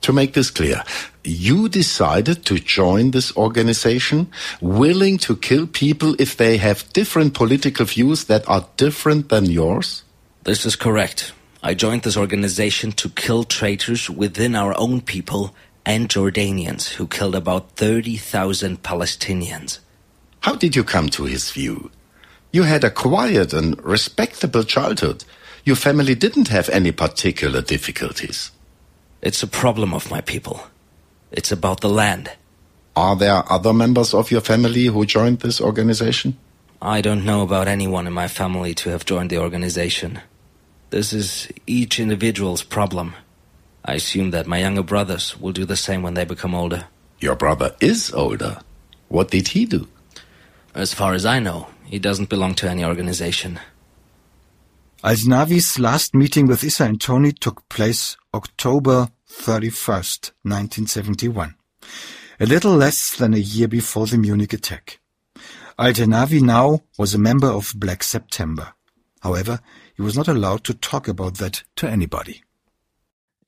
To 0.01 0.13
make 0.13 0.33
this 0.33 0.49
clear, 0.49 0.83
you 1.23 1.69
decided 1.69 2.43
to 2.45 2.57
join 2.57 3.11
this 3.11 3.37
organization 3.37 4.31
willing 4.61 5.19
to 5.19 5.35
kill 5.35 5.67
people 5.67 6.15
if 6.17 6.37
they 6.37 6.57
have 6.57 6.91
different 6.91 7.35
political 7.35 7.85
views 7.85 8.23
that 8.25 8.49
are 8.49 8.67
different 8.77 9.29
than 9.29 9.45
yours? 9.45 10.03
This 10.43 10.65
is 10.65 10.75
correct. 10.75 11.33
I 11.61 11.75
joined 11.75 12.01
this 12.01 12.17
organization 12.17 12.93
to 12.93 13.09
kill 13.09 13.43
traitors 13.43 14.09
within 14.09 14.55
our 14.55 14.75
own 14.75 15.01
people 15.01 15.53
and 15.85 16.09
Jordanians 16.09 16.89
who 16.89 17.07
killed 17.07 17.35
about 17.35 17.71
30,000 17.71 18.83
Palestinians. 18.83 19.79
How 20.41 20.55
did 20.55 20.75
you 20.75 20.83
come 20.83 21.09
to 21.09 21.25
his 21.25 21.51
view? 21.51 21.91
You 22.51 22.63
had 22.63 22.83
a 22.83 22.89
quiet 22.89 23.53
and 23.53 23.81
respectable 23.83 24.63
childhood. 24.63 25.23
Your 25.63 25.75
family 25.75 26.15
didn't 26.15 26.49
have 26.49 26.69
any 26.69 26.91
particular 26.91 27.61
difficulties. 27.61 28.51
It's 29.21 29.43
a 29.43 29.47
problem 29.47 29.93
of 29.93 30.09
my 30.09 30.21
people. 30.21 30.63
It's 31.31 31.51
about 31.51 31.81
the 31.81 31.89
land. 31.89 32.31
Are 32.95 33.15
there 33.15 33.43
other 33.49 33.71
members 33.71 34.13
of 34.13 34.31
your 34.31 34.41
family 34.41 34.85
who 34.85 35.05
joined 35.05 35.39
this 35.39 35.61
organization? 35.61 36.37
I 36.81 36.99
don't 36.99 37.23
know 37.23 37.41
about 37.43 37.67
anyone 37.67 38.07
in 38.07 38.13
my 38.13 38.27
family 38.27 38.73
to 38.75 38.89
have 38.89 39.05
joined 39.05 39.29
the 39.29 39.37
organization. 39.37 40.19
This 40.89 41.13
is 41.13 41.47
each 41.67 41.99
individual's 41.99 42.63
problem. 42.63 43.15
I 43.83 43.93
assume 43.93 44.31
that 44.31 44.47
my 44.47 44.59
younger 44.59 44.83
brothers 44.83 45.39
will 45.39 45.51
do 45.51 45.65
the 45.65 45.75
same 45.75 46.03
when 46.03 46.13
they 46.13 46.25
become 46.25 46.53
older. 46.53 46.85
Your 47.19 47.35
brother 47.35 47.75
is 47.79 48.11
older. 48.13 48.59
What 49.07 49.31
did 49.31 49.49
he 49.49 49.65
do? 49.65 49.87
As 50.73 50.93
far 50.93 51.13
as 51.13 51.25
I 51.25 51.39
know, 51.39 51.67
he 51.85 51.99
doesn't 51.99 52.29
belong 52.29 52.55
to 52.55 52.69
any 52.69 52.85
organization. 52.85 53.59
Al-Navi's 55.03 55.79
last 55.79 56.13
meeting 56.13 56.47
with 56.47 56.63
Issa 56.63 56.85
and 56.85 57.01
Tony 57.01 57.31
took 57.31 57.67
place 57.69 58.17
October 58.33 59.09
31st, 59.29 60.31
1971, 60.43 61.55
a 62.39 62.45
little 62.45 62.75
less 62.75 63.15
than 63.17 63.33
a 63.33 63.37
year 63.37 63.67
before 63.67 64.05
the 64.05 64.17
Munich 64.17 64.53
attack. 64.53 64.99
Al-Navi 65.79 66.41
now 66.41 66.81
was 66.99 67.15
a 67.15 67.17
member 67.17 67.47
of 67.47 67.73
Black 67.75 68.03
September. 68.03 68.73
However, 69.21 69.59
he 69.95 70.03
was 70.03 70.15
not 70.15 70.27
allowed 70.27 70.63
to 70.65 70.73
talk 70.75 71.07
about 71.07 71.37
that 71.37 71.63
to 71.77 71.89
anybody. 71.89 72.43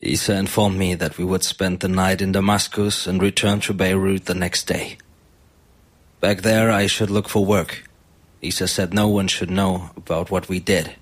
Issa 0.03 0.35
informed 0.35 0.77
me 0.77 0.95
that 0.95 1.17
we 1.17 1.23
would 1.23 1.43
spend 1.43 1.79
the 1.79 1.87
night 1.87 2.21
in 2.21 2.33
Damascus 2.33 3.07
and 3.07 3.21
return 3.21 3.61
to 3.61 3.73
Beirut 3.73 4.25
the 4.25 4.33
next 4.33 4.67
day. 4.67 4.97
Back 6.19 6.41
there, 6.41 6.69
I 6.69 6.87
should 6.87 7.09
look 7.09 7.29
for 7.29 7.45
work. 7.45 7.85
Issa 8.41 8.67
said 8.67 8.93
no 8.93 9.07
one 9.07 9.29
should 9.29 9.49
know 9.49 9.91
about 9.95 10.29
what 10.29 10.49
we 10.49 10.59
did. 10.59 10.95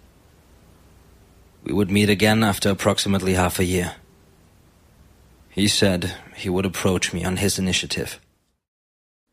We 1.63 1.73
would 1.73 1.89
meet 1.89 2.11
again 2.11 2.43
after 2.43 2.69
approximately 2.69 3.33
half 3.33 3.57
a 3.57 3.65
year. 3.65 3.95
He 5.49 5.67
said 5.67 6.15
he 6.35 6.49
would 6.49 6.67
approach 6.67 7.11
me 7.11 7.25
on 7.25 7.37
his 7.37 7.57
initiative. 7.57 8.19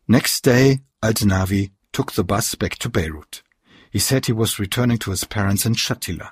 Next 0.08 0.42
day, 0.42 0.78
Al-Navi 1.02 1.72
took 1.92 2.12
the 2.12 2.25
bus 2.25 2.54
back 2.54 2.76
to 2.76 2.88
Beirut. 2.88 3.42
He 3.90 3.98
said 3.98 4.25
he 4.25 4.32
was 4.32 4.58
returning 4.58 4.96
to 4.98 5.10
his 5.10 5.25
parents 5.25 5.66
in 5.66 5.75
Shatila. 5.75 6.30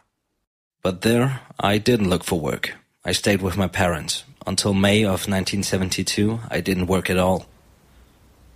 But 0.82 1.02
there, 1.02 1.40
I 1.60 1.76
didn't 1.76 2.08
look 2.08 2.24
for 2.24 2.40
work. 2.40 2.74
I 3.06 3.12
stayed 3.12 3.40
with 3.40 3.56
my 3.56 3.68
parents. 3.68 4.25
Until 4.48 4.75
May 4.75 5.04
of 5.04 5.28
1972, 5.28 6.40
I 6.50 6.60
didn't 6.60 6.88
work 6.88 7.08
at 7.08 7.18
all. 7.18 7.46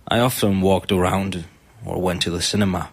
I 0.05 0.19
often 0.19 0.59
walked 0.59 0.91
around 0.91 1.45
or 1.85 2.01
went 2.01 2.21
to 2.23 2.31
the 2.31 2.41
cinema. 2.41 2.89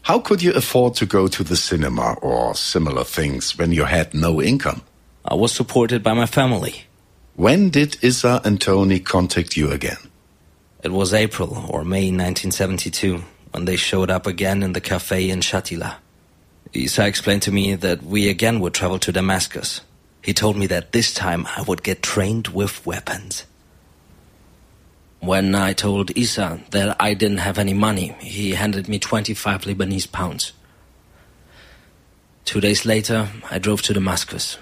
How 0.00 0.18
could 0.18 0.42
you 0.42 0.54
afford 0.54 0.94
to 0.94 1.04
go 1.04 1.28
to 1.28 1.44
the 1.44 1.56
cinema 1.56 2.14
or 2.22 2.54
similar 2.54 3.04
things 3.04 3.58
when 3.58 3.70
you 3.70 3.84
had 3.84 4.14
no 4.14 4.40
income? 4.40 4.80
I 5.26 5.34
was 5.34 5.52
supported 5.52 6.02
by 6.02 6.14
my 6.14 6.24
family. 6.24 6.84
When 7.36 7.68
did 7.68 7.98
Issa 8.02 8.40
and 8.42 8.58
Tony 8.58 8.98
contact 8.98 9.58
you 9.58 9.70
again? 9.70 9.98
It 10.82 10.92
was 10.92 11.12
April 11.12 11.66
or 11.68 11.84
May 11.84 12.12
1972 12.12 13.22
when 13.50 13.66
they 13.66 13.76
showed 13.76 14.10
up 14.10 14.26
again 14.26 14.62
in 14.62 14.72
the 14.72 14.80
cafe 14.80 15.28
in 15.28 15.40
Shatila. 15.40 15.96
Issa 16.72 17.06
explained 17.06 17.42
to 17.42 17.52
me 17.52 17.74
that 17.74 18.02
we 18.02 18.30
again 18.30 18.58
would 18.60 18.72
travel 18.72 18.98
to 19.00 19.12
Damascus. 19.12 19.82
He 20.24 20.32
told 20.32 20.56
me 20.56 20.66
that 20.68 20.92
this 20.92 21.12
time 21.12 21.46
I 21.54 21.60
would 21.60 21.82
get 21.82 22.02
trained 22.02 22.48
with 22.48 22.86
weapons. 22.86 23.44
When 25.20 25.54
I 25.54 25.74
told 25.74 26.16
Issa 26.16 26.62
that 26.70 26.96
I 26.98 27.12
didn't 27.12 27.44
have 27.44 27.58
any 27.58 27.74
money, 27.74 28.16
he 28.20 28.52
handed 28.52 28.88
me 28.88 28.98
25 28.98 29.62
Lebanese 29.64 30.10
pounds. 30.10 30.54
Two 32.46 32.58
days 32.58 32.86
later, 32.86 33.28
I 33.50 33.58
drove 33.58 33.82
to 33.82 33.92
Damascus. 33.92 34.56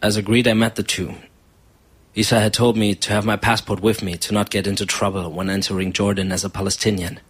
As 0.00 0.16
agreed, 0.16 0.48
I 0.48 0.54
met 0.54 0.76
the 0.76 0.82
two. 0.82 1.14
Issa 2.14 2.40
had 2.40 2.54
told 2.54 2.78
me 2.78 2.94
to 2.94 3.12
have 3.12 3.26
my 3.26 3.36
passport 3.36 3.80
with 3.80 4.02
me 4.02 4.16
to 4.16 4.32
not 4.32 4.48
get 4.48 4.66
into 4.66 4.86
trouble 4.86 5.30
when 5.30 5.50
entering 5.50 5.92
Jordan 5.92 6.32
as 6.32 6.42
a 6.42 6.48
Palestinian. 6.48 7.20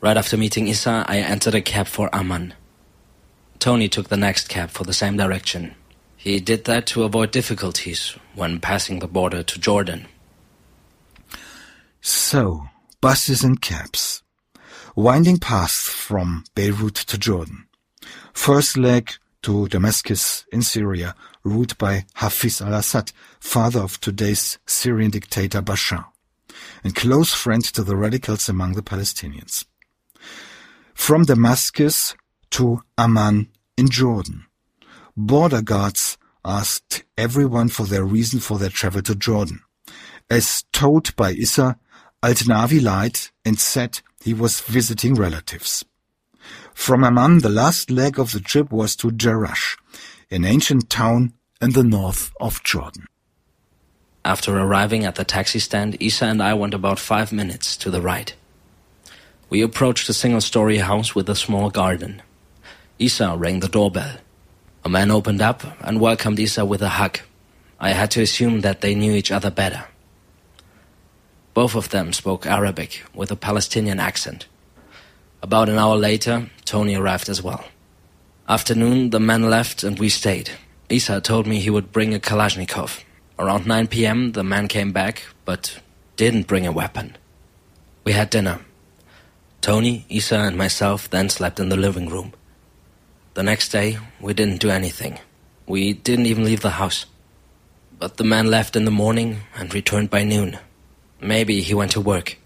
Right 0.00 0.16
after 0.16 0.36
meeting 0.36 0.66
Issa, 0.66 1.04
I 1.06 1.18
entered 1.18 1.54
a 1.54 1.62
cab 1.62 1.86
for 1.86 2.12
Amman. 2.12 2.54
Tony 3.60 3.88
took 3.88 4.08
the 4.08 4.16
next 4.16 4.48
cab 4.48 4.70
for 4.70 4.82
the 4.82 4.92
same 4.92 5.16
direction. 5.16 5.76
He 6.26 6.40
did 6.40 6.64
that 6.64 6.86
to 6.86 7.04
avoid 7.04 7.30
difficulties 7.30 8.16
when 8.34 8.58
passing 8.58 8.98
the 8.98 9.06
border 9.06 9.44
to 9.44 9.60
Jordan. 9.60 10.08
So, 12.00 12.66
buses 13.00 13.44
and 13.44 13.62
cabs. 13.62 14.24
winding 14.96 15.38
paths 15.38 15.88
from 15.88 16.42
Beirut 16.56 16.96
to 16.96 17.16
Jordan. 17.16 17.68
First 18.32 18.76
leg 18.76 19.12
to 19.42 19.68
Damascus 19.68 20.44
in 20.50 20.62
Syria, 20.62 21.14
ruled 21.44 21.78
by 21.78 22.06
Hafiz 22.14 22.60
al-Assad, 22.60 23.12
father 23.38 23.78
of 23.78 24.00
today's 24.00 24.58
Syrian 24.66 25.12
dictator 25.12 25.62
Bashar, 25.62 26.06
and 26.82 26.96
close 26.96 27.34
friend 27.34 27.62
to 27.62 27.84
the 27.84 27.94
radicals 27.94 28.48
among 28.48 28.72
the 28.72 28.82
Palestinians. 28.82 29.64
From 30.92 31.22
Damascus 31.22 32.16
to 32.50 32.82
Amman 32.98 33.50
in 33.76 33.88
Jordan. 33.88 34.45
Border 35.16 35.62
guards 35.62 36.18
asked 36.44 37.04
everyone 37.16 37.68
for 37.68 37.86
their 37.86 38.04
reason 38.04 38.38
for 38.38 38.58
their 38.58 38.68
travel 38.68 39.00
to 39.02 39.14
Jordan. 39.14 39.62
As 40.28 40.64
told 40.72 41.16
by 41.16 41.32
Issa, 41.32 41.78
Al-Navi 42.22 42.82
lied 42.82 43.18
and 43.44 43.58
said 43.58 44.00
he 44.20 44.34
was 44.34 44.60
visiting 44.60 45.14
relatives. 45.14 45.84
From 46.74 47.02
Amman, 47.02 47.38
the 47.38 47.48
last 47.48 47.90
leg 47.90 48.18
of 48.18 48.32
the 48.32 48.40
trip 48.40 48.70
was 48.70 48.94
to 48.96 49.08
Jerash, 49.08 49.78
an 50.30 50.44
ancient 50.44 50.90
town 50.90 51.32
in 51.62 51.72
the 51.72 51.84
north 51.84 52.32
of 52.38 52.62
Jordan. 52.62 53.06
After 54.24 54.58
arriving 54.58 55.04
at 55.04 55.14
the 55.14 55.24
taxi 55.24 55.60
stand, 55.60 55.96
Issa 55.98 56.26
and 56.26 56.42
I 56.42 56.52
went 56.52 56.74
about 56.74 56.98
five 56.98 57.32
minutes 57.32 57.76
to 57.78 57.90
the 57.90 58.02
right. 58.02 58.34
We 59.48 59.62
approached 59.62 60.08
a 60.08 60.12
single-story 60.12 60.78
house 60.78 61.14
with 61.14 61.30
a 61.30 61.36
small 61.36 61.70
garden. 61.70 62.22
Issa 62.98 63.36
rang 63.36 63.60
the 63.60 63.68
doorbell. 63.68 64.18
A 64.86 64.88
man 64.88 65.10
opened 65.10 65.42
up 65.42 65.64
and 65.80 66.00
welcomed 66.00 66.38
Issa 66.38 66.64
with 66.64 66.80
a 66.80 66.90
hug. 66.90 67.18
I 67.80 67.90
had 67.90 68.12
to 68.12 68.22
assume 68.22 68.60
that 68.60 68.82
they 68.82 68.94
knew 68.94 69.14
each 69.14 69.32
other 69.32 69.50
better. 69.50 69.86
Both 71.54 71.74
of 71.74 71.88
them 71.88 72.12
spoke 72.12 72.46
Arabic 72.46 73.02
with 73.12 73.32
a 73.32 73.34
Palestinian 73.34 73.98
accent. 73.98 74.46
About 75.42 75.68
an 75.68 75.76
hour 75.76 75.96
later, 75.96 76.50
Tony 76.64 76.94
arrived 76.94 77.28
as 77.28 77.42
well. 77.42 77.64
Afternoon, 78.48 79.10
the 79.10 79.18
men 79.18 79.50
left 79.50 79.82
and 79.82 79.98
we 79.98 80.08
stayed. 80.08 80.50
Issa 80.88 81.20
told 81.20 81.48
me 81.48 81.58
he 81.58 81.68
would 81.68 81.90
bring 81.90 82.14
a 82.14 82.20
Kalashnikov. 82.20 83.02
Around 83.40 83.66
9 83.66 83.88
p.m., 83.88 84.32
the 84.38 84.44
man 84.44 84.68
came 84.68 84.92
back, 84.92 85.24
but 85.44 85.80
didn't 86.14 86.46
bring 86.46 86.64
a 86.64 86.70
weapon. 86.70 87.16
We 88.04 88.12
had 88.12 88.30
dinner. 88.30 88.60
Tony, 89.60 90.06
Issa, 90.08 90.38
and 90.38 90.56
myself 90.56 91.10
then 91.10 91.28
slept 91.28 91.58
in 91.58 91.70
the 91.70 91.76
living 91.76 92.08
room. 92.08 92.34
The 93.36 93.42
next 93.42 93.68
day, 93.68 93.98
we 94.18 94.32
didn't 94.32 94.62
do 94.62 94.70
anything. 94.70 95.18
We 95.66 95.92
didn't 95.92 96.24
even 96.24 96.46
leave 96.46 96.62
the 96.62 96.80
house. 96.80 97.04
But 97.98 98.16
the 98.16 98.24
man 98.24 98.46
left 98.46 98.76
in 98.76 98.86
the 98.86 98.90
morning 98.90 99.42
and 99.54 99.74
returned 99.74 100.08
by 100.08 100.24
noon. 100.24 100.58
Maybe 101.20 101.60
he 101.60 101.74
went 101.74 101.90
to 101.90 102.00
work. 102.00 102.38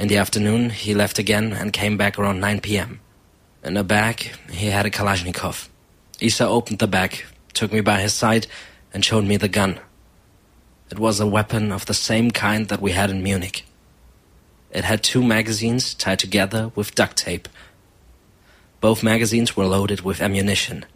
In 0.00 0.08
the 0.08 0.16
afternoon, 0.16 0.70
he 0.70 0.94
left 0.94 1.20
again 1.20 1.52
and 1.52 1.72
came 1.72 1.96
back 1.96 2.18
around 2.18 2.40
9 2.40 2.60
p.m. 2.60 2.98
In 3.62 3.76
a 3.76 3.84
bag, 3.84 4.32
he 4.50 4.66
had 4.66 4.84
a 4.84 4.90
Kalashnikov. 4.90 5.68
Issa 6.20 6.44
opened 6.44 6.80
the 6.80 6.88
bag, 6.88 7.24
took 7.54 7.72
me 7.72 7.80
by 7.80 8.00
his 8.00 8.12
side, 8.12 8.48
and 8.92 9.04
showed 9.04 9.26
me 9.26 9.36
the 9.36 9.46
gun. 9.46 9.78
It 10.90 10.98
was 10.98 11.20
a 11.20 11.26
weapon 11.36 11.70
of 11.70 11.86
the 11.86 11.94
same 11.94 12.32
kind 12.32 12.66
that 12.66 12.82
we 12.82 12.90
had 12.90 13.10
in 13.10 13.22
Munich. 13.22 13.64
It 14.72 14.82
had 14.82 15.04
two 15.04 15.22
magazines 15.22 15.94
tied 15.94 16.18
together 16.18 16.72
with 16.74 16.96
duct 16.96 17.16
tape. 17.16 17.48
Both 18.80 19.02
magazines 19.02 19.56
were 19.56 19.66
loaded 19.66 20.00
with 20.00 20.22
ammunition. 20.22 20.86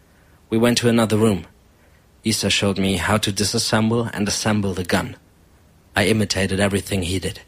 We 0.51 0.59
went 0.59 0.79
to 0.79 0.89
another 0.89 1.17
room. 1.17 1.47
Issa 2.25 2.49
showed 2.49 2.79
me 2.79 2.97
how 2.97 3.19
to 3.19 3.33
disassemble 3.33 4.11
and 4.15 4.27
assemble 4.27 4.73
the 4.73 4.85
gun. 4.85 5.17
I 5.95 6.07
imitated 6.07 6.61
everything 6.61 7.03
he 7.03 7.19
did. 7.19 7.41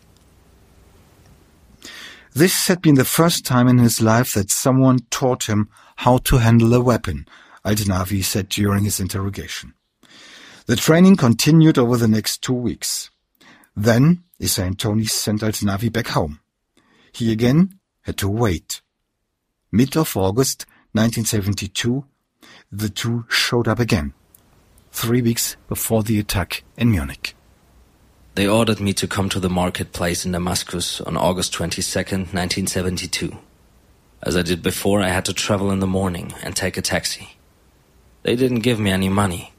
This 2.34 2.66
had 2.68 2.82
been 2.82 2.96
the 2.96 3.04
first 3.06 3.46
time 3.46 3.66
in 3.66 3.78
his 3.78 4.02
life 4.02 4.34
that 4.34 4.50
someone 4.50 4.98
taught 5.10 5.48
him 5.48 5.70
how 5.96 6.18
to 6.18 6.36
handle 6.36 6.74
a 6.74 6.82
weapon, 6.82 7.26
Al-Navi 7.64 8.22
said 8.22 8.50
during 8.50 8.84
his 8.84 9.00
interrogation. 9.00 9.72
The 10.66 10.76
training 10.76 11.16
continued 11.16 11.78
over 11.78 11.96
the 11.96 12.08
next 12.08 12.42
two 12.42 12.52
weeks. 12.52 13.10
Then 13.74 14.24
Issa 14.38 14.64
and 14.64 14.78
Tony 14.78 15.06
sent 15.06 15.42
Al-Navi 15.42 15.90
back 15.90 16.08
home. 16.08 16.40
He 17.12 17.32
again 17.32 17.78
had 18.02 18.18
to 18.18 18.28
wait. 18.28 18.82
Mid 19.72 19.96
of 19.96 20.16
August 20.16 20.64
1972, 20.92 22.04
the 22.70 22.88
two 22.88 23.24
showed 23.28 23.66
up 23.66 23.80
again, 23.80 24.14
three 24.92 25.20
weeks 25.20 25.56
before 25.68 26.04
the 26.04 26.20
attack 26.20 26.62
in 26.76 26.92
Munich. 26.92 27.34
They 28.36 28.46
ordered 28.46 28.80
me 28.80 28.92
to 28.92 29.08
come 29.08 29.28
to 29.30 29.40
the 29.40 29.50
marketplace 29.50 30.24
in 30.24 30.32
Damascus 30.32 31.00
on 31.00 31.16
August 31.16 31.52
22nd, 31.54 32.32
1972. 32.32 33.36
As 34.22 34.36
I 34.36 34.42
did 34.42 34.62
before, 34.62 35.02
I 35.02 35.08
had 35.08 35.24
to 35.24 35.32
travel 35.32 35.72
in 35.72 35.80
the 35.80 35.86
morning 35.86 36.32
and 36.44 36.54
take 36.54 36.76
a 36.76 36.82
taxi. 36.82 37.36
They 38.22 38.36
didn't 38.36 38.60
give 38.60 38.78
me 38.78 38.92
any 38.92 39.08
money. 39.08 39.52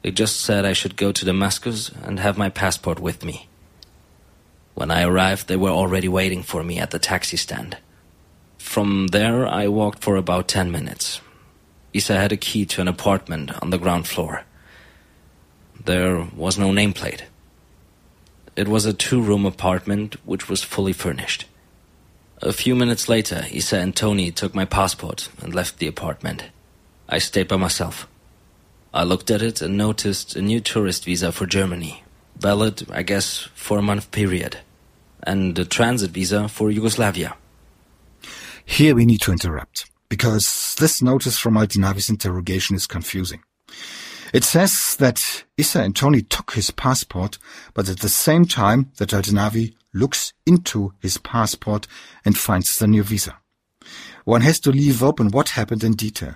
They 0.00 0.12
just 0.12 0.40
said 0.40 0.64
I 0.64 0.72
should 0.72 0.96
go 0.96 1.12
to 1.12 1.24
Damascus 1.24 1.90
and 2.04 2.20
have 2.20 2.38
my 2.38 2.48
passport 2.48 3.00
with 3.00 3.22
me. 3.22 3.48
When 4.74 4.90
I 4.90 5.02
arrived, 5.02 5.48
they 5.48 5.56
were 5.56 5.70
already 5.70 6.08
waiting 6.08 6.42
for 6.42 6.62
me 6.62 6.78
at 6.78 6.90
the 6.90 6.98
taxi 6.98 7.36
stand. 7.36 7.76
From 8.66 9.06
there, 9.06 9.46
I 9.46 9.68
walked 9.68 10.02
for 10.02 10.16
about 10.16 10.48
10 10.48 10.70
minutes. 10.70 11.22
Issa 11.94 12.14
had 12.14 12.32
a 12.32 12.36
key 12.36 12.66
to 12.66 12.82
an 12.82 12.88
apartment 12.88 13.50
on 13.62 13.70
the 13.70 13.78
ground 13.78 14.06
floor. 14.06 14.42
There 15.82 16.28
was 16.36 16.58
no 16.58 16.68
nameplate. 16.72 17.22
It 18.54 18.68
was 18.68 18.84
a 18.84 18.92
two-room 18.92 19.46
apartment 19.46 20.16
which 20.26 20.50
was 20.50 20.62
fully 20.62 20.92
furnished. 20.92 21.46
A 22.42 22.52
few 22.52 22.74
minutes 22.74 23.08
later, 23.08 23.46
Issa 23.50 23.78
and 23.78 23.96
Tony 23.96 24.30
took 24.30 24.54
my 24.54 24.66
passport 24.66 25.30
and 25.40 25.54
left 25.54 25.78
the 25.78 25.86
apartment. 25.86 26.44
I 27.08 27.16
stayed 27.18 27.48
by 27.48 27.56
myself. 27.56 28.06
I 28.92 29.04
looked 29.04 29.30
at 29.30 29.40
it 29.40 29.62
and 29.62 29.78
noticed 29.78 30.36
a 30.36 30.42
new 30.42 30.60
tourist 30.60 31.06
visa 31.06 31.32
for 31.32 31.46
Germany, 31.46 32.04
valid, 32.36 32.86
I 32.90 33.04
guess, 33.04 33.48
for 33.54 33.78
a 33.78 33.88
month 33.90 34.10
period, 34.10 34.58
and 35.22 35.58
a 35.58 35.64
transit 35.64 36.10
visa 36.10 36.48
for 36.48 36.70
Yugoslavia. 36.70 37.36
Here 38.66 38.94
we 38.94 39.06
need 39.06 39.22
to 39.22 39.32
interrupt, 39.32 39.88
because 40.10 40.74
this 40.78 41.00
notice 41.00 41.38
from 41.38 41.56
Al-Navi's 41.56 42.10
interrogation 42.10 42.76
is 42.76 42.86
confusing. 42.86 43.42
It 44.34 44.44
says 44.44 44.96
that 44.98 45.44
Issa 45.56 45.80
and 45.82 45.96
Tony 45.96 46.20
took 46.20 46.52
his 46.52 46.72
passport, 46.72 47.38
but 47.74 47.88
at 47.88 48.00
the 48.00 48.08
same 48.08 48.44
time 48.44 48.90
that 48.98 49.14
Al-Navi 49.14 49.74
looks 49.94 50.34
into 50.44 50.92
his 51.00 51.16
passport 51.16 51.86
and 52.24 52.36
finds 52.36 52.78
the 52.78 52.88
new 52.88 53.04
visa. 53.04 53.38
One 54.24 54.42
has 54.42 54.60
to 54.60 54.72
leave 54.72 55.02
open 55.02 55.30
what 55.30 55.50
happened 55.50 55.84
in 55.84 55.92
detail. 55.92 56.34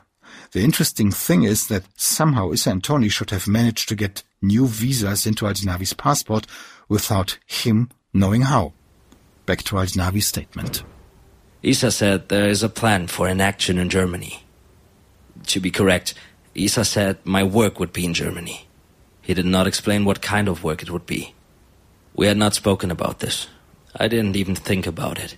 The 0.52 0.62
interesting 0.62 1.10
thing 1.10 1.42
is 1.42 1.66
that 1.66 1.84
somehow 1.96 2.52
Issa 2.52 2.70
and 2.70 2.82
Tony 2.82 3.08
should 3.08 3.30
have 3.30 3.48
managed 3.48 3.88
to 3.88 3.96
get 3.96 4.22
new 4.40 4.66
visas 4.66 5.26
into 5.26 5.46
Al-Navi's 5.46 5.92
passport 5.92 6.46
without 6.88 7.38
him 7.44 7.90
knowing 8.14 8.42
how. 8.42 8.72
Back 9.46 9.64
to 9.64 9.78
Al-Navi's 9.78 10.28
statement. 10.28 10.84
Issa 11.62 11.90
said 11.90 12.29
there 12.29 12.49
is 12.49 12.62
a 12.62 12.70
plan 12.70 13.07
for 13.07 13.29
an 13.29 13.40
action 13.40 13.77
in 13.79 13.90
Germany. 13.90 14.42
To 15.49 15.61
be 15.61 15.70
correct, 15.70 16.14
Issa 16.55 16.85
said 16.85 17.18
my 17.25 17.42
work 17.44 17.79
would 17.79 17.92
be 17.92 18.05
in 18.05 18.14
Germany. 18.14 18.66
He 19.20 19.35
did 19.35 19.44
not 19.44 19.66
explain 19.66 20.05
what 20.05 20.23
kind 20.23 20.49
of 20.49 20.64
work 20.64 20.83
it 20.83 20.90
would 20.90 21.07
be. 21.07 21.35
We 22.14 22.27
had 22.27 22.38
not 22.38 22.55
spoken 22.55 22.90
about 22.90 23.20
this. 23.20 23.46
I 23.94 24.09
didn't 24.09 24.37
even 24.37 24.55
think 24.55 24.87
about 24.87 25.18
it. 25.18 25.37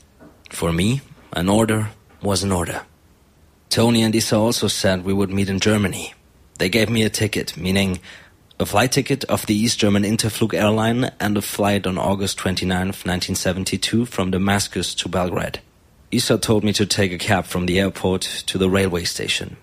For 0.51 0.73
me, 0.73 1.01
an 1.33 1.49
order 1.49 1.91
was 2.23 2.43
an 2.43 2.53
order. 2.53 2.83
Tony 3.69 4.03
and 4.03 4.15
Issa 4.15 4.37
also 4.37 4.69
said 4.69 5.05
we 5.05 5.13
would 5.13 5.31
meet 5.31 5.49
in 5.49 5.59
Germany. 5.59 6.15
They 6.59 6.69
gave 6.69 6.89
me 6.89 7.03
a 7.03 7.11
ticket, 7.11 7.57
meaning 7.57 7.99
a 8.61 8.67
flight 8.67 8.93
ticket 8.93 9.25
of 9.25 9.47
the 9.47 9.57
East 9.57 9.81
German 9.81 10.05
Interflug 10.05 10.55
airline 10.55 11.11
and 11.19 11.37
a 11.37 11.43
flight 11.43 11.87
on 11.87 11.99
August 11.99 12.39
29, 12.39 12.69
1972 12.79 14.05
from 14.05 14.31
Damascus 14.31 14.95
to 14.95 15.09
Belgrade. 15.09 15.61
Issa 16.13 16.37
told 16.37 16.63
me 16.63 16.75
to 16.75 16.85
take 16.85 17.11
a 17.11 17.17
cab 17.17 17.47
from 17.47 17.65
the 17.65 17.81
airport 17.81 18.21
to 18.47 18.59
the 18.59 18.69
railway 18.69 19.05
station. 19.05 19.57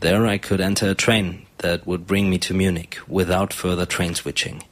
There 0.00 0.26
I 0.26 0.38
could 0.38 0.60
enter 0.60 0.90
a 0.90 0.94
train 0.94 1.46
that 1.58 1.86
would 1.86 2.04
bring 2.04 2.28
me 2.28 2.38
to 2.38 2.52
Munich 2.52 2.98
without 3.06 3.52
further 3.52 3.86
train 3.86 4.16
switching. 4.16 4.64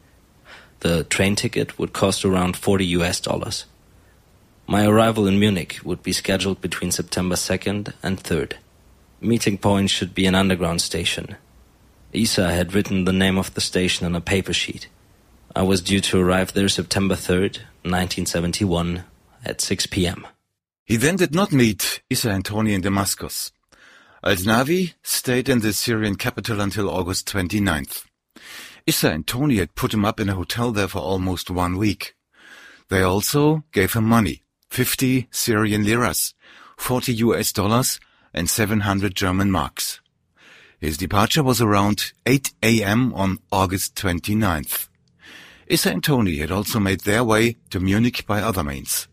The 0.80 1.04
train 1.04 1.36
ticket 1.36 1.78
would 1.78 1.92
cost 1.92 2.24
around 2.24 2.56
40 2.56 2.86
US 2.86 3.20
dollars. 3.20 3.66
My 4.66 4.84
arrival 4.84 5.28
in 5.28 5.38
Munich 5.38 5.78
would 5.84 6.02
be 6.02 6.12
scheduled 6.12 6.60
between 6.60 6.90
September 6.90 7.36
2nd 7.36 7.92
and 8.02 8.20
3rd. 8.20 8.54
Meeting 9.20 9.58
point 9.58 9.90
should 9.90 10.14
be 10.14 10.26
an 10.26 10.34
underground 10.34 10.80
station. 10.80 11.36
Issa 12.12 12.52
had 12.52 12.74
written 12.74 13.04
the 13.04 13.12
name 13.12 13.38
of 13.38 13.54
the 13.54 13.60
station 13.60 14.06
on 14.06 14.16
a 14.16 14.20
paper 14.20 14.52
sheet. 14.52 14.88
I 15.54 15.62
was 15.62 15.82
due 15.82 16.00
to 16.00 16.20
arrive 16.20 16.52
there 16.52 16.68
September 16.68 17.14
3rd, 17.14 17.58
1971, 17.84 19.04
at 19.44 19.60
6 19.60 19.86
p.m. 19.86 20.26
He 20.84 20.96
then 20.96 21.16
did 21.16 21.34
not 21.34 21.52
meet 21.52 22.02
Issa 22.10 22.30
and 22.30 22.44
Tony 22.44 22.74
in 22.74 22.80
Damascus. 22.80 23.52
Al-Navi 24.24 24.94
stayed 25.02 25.48
in 25.48 25.60
the 25.60 25.72
Syrian 25.72 26.16
capital 26.16 26.60
until 26.60 26.90
August 26.90 27.28
29th. 27.28 28.04
Issa 28.86 29.10
and 29.10 29.26
Tony 29.26 29.56
had 29.56 29.74
put 29.74 29.94
him 29.94 30.04
up 30.04 30.18
in 30.18 30.28
a 30.28 30.34
hotel 30.34 30.72
there 30.72 30.88
for 30.88 30.98
almost 30.98 31.50
one 31.50 31.76
week. 31.76 32.14
They 32.88 33.02
also 33.02 33.64
gave 33.72 33.92
him 33.92 34.04
money, 34.04 34.42
50 34.70 35.28
Syrian 35.30 35.84
liras, 35.84 36.34
40 36.78 37.14
US 37.14 37.52
dollars, 37.52 38.00
and 38.34 38.50
700 38.50 39.14
German 39.14 39.50
marks. 39.50 40.00
His 40.80 40.96
departure 40.96 41.44
was 41.44 41.60
around 41.60 42.12
8 42.26 42.52
a.m. 42.62 43.14
on 43.14 43.38
August 43.52 43.94
29th. 43.94 44.88
Issa 45.68 45.90
and 45.90 46.02
Tony 46.02 46.38
had 46.38 46.50
also 46.50 46.80
made 46.80 47.00
their 47.00 47.22
way 47.22 47.56
to 47.70 47.78
Munich 47.78 48.26
by 48.26 48.42
other 48.42 48.64
means. 48.64 49.06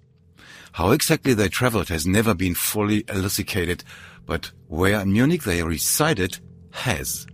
How 0.74 0.92
exactly 0.92 1.34
they 1.34 1.50
traveled 1.50 1.90
has 1.90 2.06
never 2.06 2.34
been 2.34 2.56
fully 2.56 3.04
elucidated, 3.10 3.84
but 4.26 4.52
where 4.68 5.00
in 5.02 5.12
Munich 5.12 5.44
they 5.44 5.64
resided 5.64 6.40
has. 6.72 7.26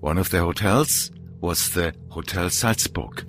One 0.00 0.18
of 0.18 0.30
their 0.30 0.42
hotels 0.42 1.10
was 1.40 1.70
the 1.70 1.94
Hotel 2.10 2.50
Salzburg. 2.50 3.26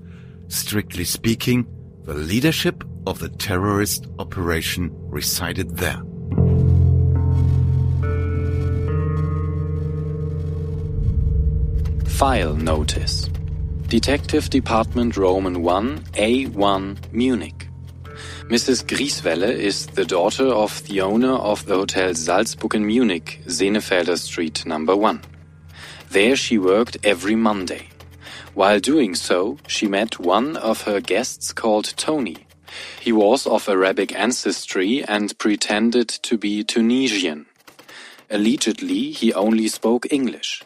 Strictly 0.48 1.04
speaking, 1.04 1.68
the 2.04 2.14
leadership 2.14 2.84
of 3.06 3.20
the 3.20 3.30
terrorist 3.30 4.08
operation 4.18 4.92
resided 4.94 5.78
there. 5.78 6.02
File 12.08 12.56
Notice 12.56 13.30
Detective 13.88 14.50
Department 14.50 15.16
Roman 15.16 15.62
1 15.62 16.00
A1 16.14 17.14
Munich 17.14 17.69
Mrs. 18.50 18.84
Grieswelle 18.84 19.44
is 19.44 19.86
the 19.86 20.04
daughter 20.04 20.48
of 20.48 20.84
the 20.88 21.02
owner 21.02 21.34
of 21.34 21.68
the 21.68 21.76
Hotel 21.76 22.16
Salzburg 22.16 22.74
in 22.74 22.84
Munich, 22.84 23.44
Senefelder 23.46 24.18
Street 24.18 24.66
number 24.66 24.96
1. 24.96 25.22
There 26.10 26.36
she 26.36 26.58
worked 26.58 26.98
every 27.04 27.36
Monday. 27.36 27.90
While 28.56 28.80
doing 28.80 29.14
so, 29.14 29.60
she 29.68 29.86
met 29.86 30.20
one 30.20 30.58
of 30.58 30.82
her 30.86 31.00
guests 31.00 31.54
called 31.54 31.94
Tony. 31.96 32.48
He 33.00 33.12
was 33.12 33.46
of 33.46 33.70
Arabic 33.70 34.18
ancestry 34.18 35.04
and 35.04 35.38
pretended 35.38 36.10
to 36.10 36.36
be 36.36 36.64
Tunisian. 36.64 37.46
Allegedly, 38.32 39.12
he 39.12 39.32
only 39.32 39.68
spoke 39.68 40.12
English. 40.12 40.64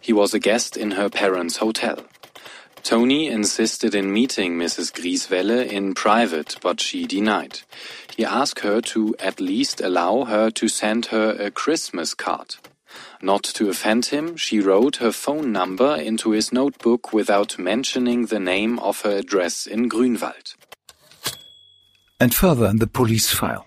He 0.00 0.12
was 0.12 0.34
a 0.34 0.40
guest 0.40 0.76
in 0.76 0.90
her 0.92 1.08
parents' 1.08 1.58
hotel. 1.58 2.09
Tony 2.82 3.28
insisted 3.28 3.94
in 3.94 4.12
meeting 4.12 4.56
Mrs. 4.56 4.92
Grieswelle 4.92 5.66
in 5.66 5.94
private, 5.94 6.56
but 6.60 6.80
she 6.80 7.06
denied. 7.06 7.60
He 8.16 8.24
asked 8.24 8.60
her 8.60 8.80
to 8.80 9.14
at 9.18 9.40
least 9.40 9.80
allow 9.80 10.24
her 10.24 10.50
to 10.50 10.68
send 10.68 11.06
her 11.06 11.30
a 11.38 11.50
Christmas 11.50 12.14
card. 12.14 12.56
Not 13.22 13.44
to 13.44 13.68
offend 13.68 14.06
him, 14.06 14.36
she 14.36 14.60
wrote 14.60 14.96
her 14.96 15.12
phone 15.12 15.52
number 15.52 15.94
into 15.96 16.30
his 16.30 16.52
notebook 16.52 17.12
without 17.12 17.58
mentioning 17.58 18.26
the 18.26 18.40
name 18.40 18.78
of 18.78 19.02
her 19.02 19.18
address 19.18 19.66
in 19.66 19.88
Grünwald. 19.88 20.56
And 22.18 22.34
further 22.34 22.66
in 22.66 22.78
the 22.78 22.86
police 22.86 23.32
file. 23.32 23.66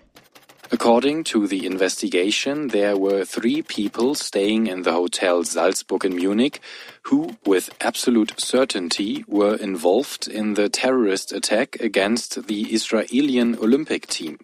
According 0.72 1.24
to 1.24 1.46
the 1.46 1.66
investigation, 1.66 2.68
there 2.68 2.96
were 2.96 3.24
three 3.24 3.62
people 3.62 4.14
staying 4.14 4.66
in 4.66 4.82
the 4.82 4.92
Hotel 4.92 5.44
Salzburg 5.44 6.04
in 6.04 6.16
Munich 6.16 6.60
who, 7.02 7.36
with 7.44 7.70
absolute 7.80 8.32
certainty, 8.40 9.24
were 9.28 9.56
involved 9.56 10.26
in 10.26 10.54
the 10.54 10.68
terrorist 10.68 11.32
attack 11.32 11.76
against 11.80 12.46
the 12.46 12.62
Israeli 12.72 13.38
Olympic 13.40 14.06
team. 14.06 14.38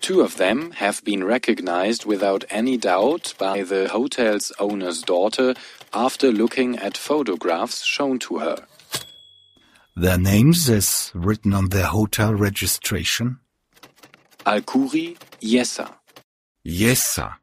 Two 0.00 0.20
of 0.20 0.36
them 0.36 0.72
have 0.72 1.04
been 1.04 1.24
recognized 1.24 2.04
without 2.06 2.44
any 2.50 2.76
doubt 2.76 3.34
by 3.38 3.62
the 3.62 3.88
hotel's 3.88 4.52
owner's 4.58 5.02
daughter 5.02 5.54
after 5.92 6.30
looking 6.30 6.78
at 6.78 6.96
photographs 6.96 7.84
shown 7.84 8.18
to 8.20 8.38
her. 8.38 8.56
Their 9.96 10.18
names 10.18 10.70
as 10.70 11.10
written 11.14 11.52
on 11.52 11.70
their 11.70 11.86
hotel 11.86 12.32
registration? 12.32 13.40
Al-Khoury 14.46 15.16
Yessa. 15.40 15.94
Yessa. 16.66 17.34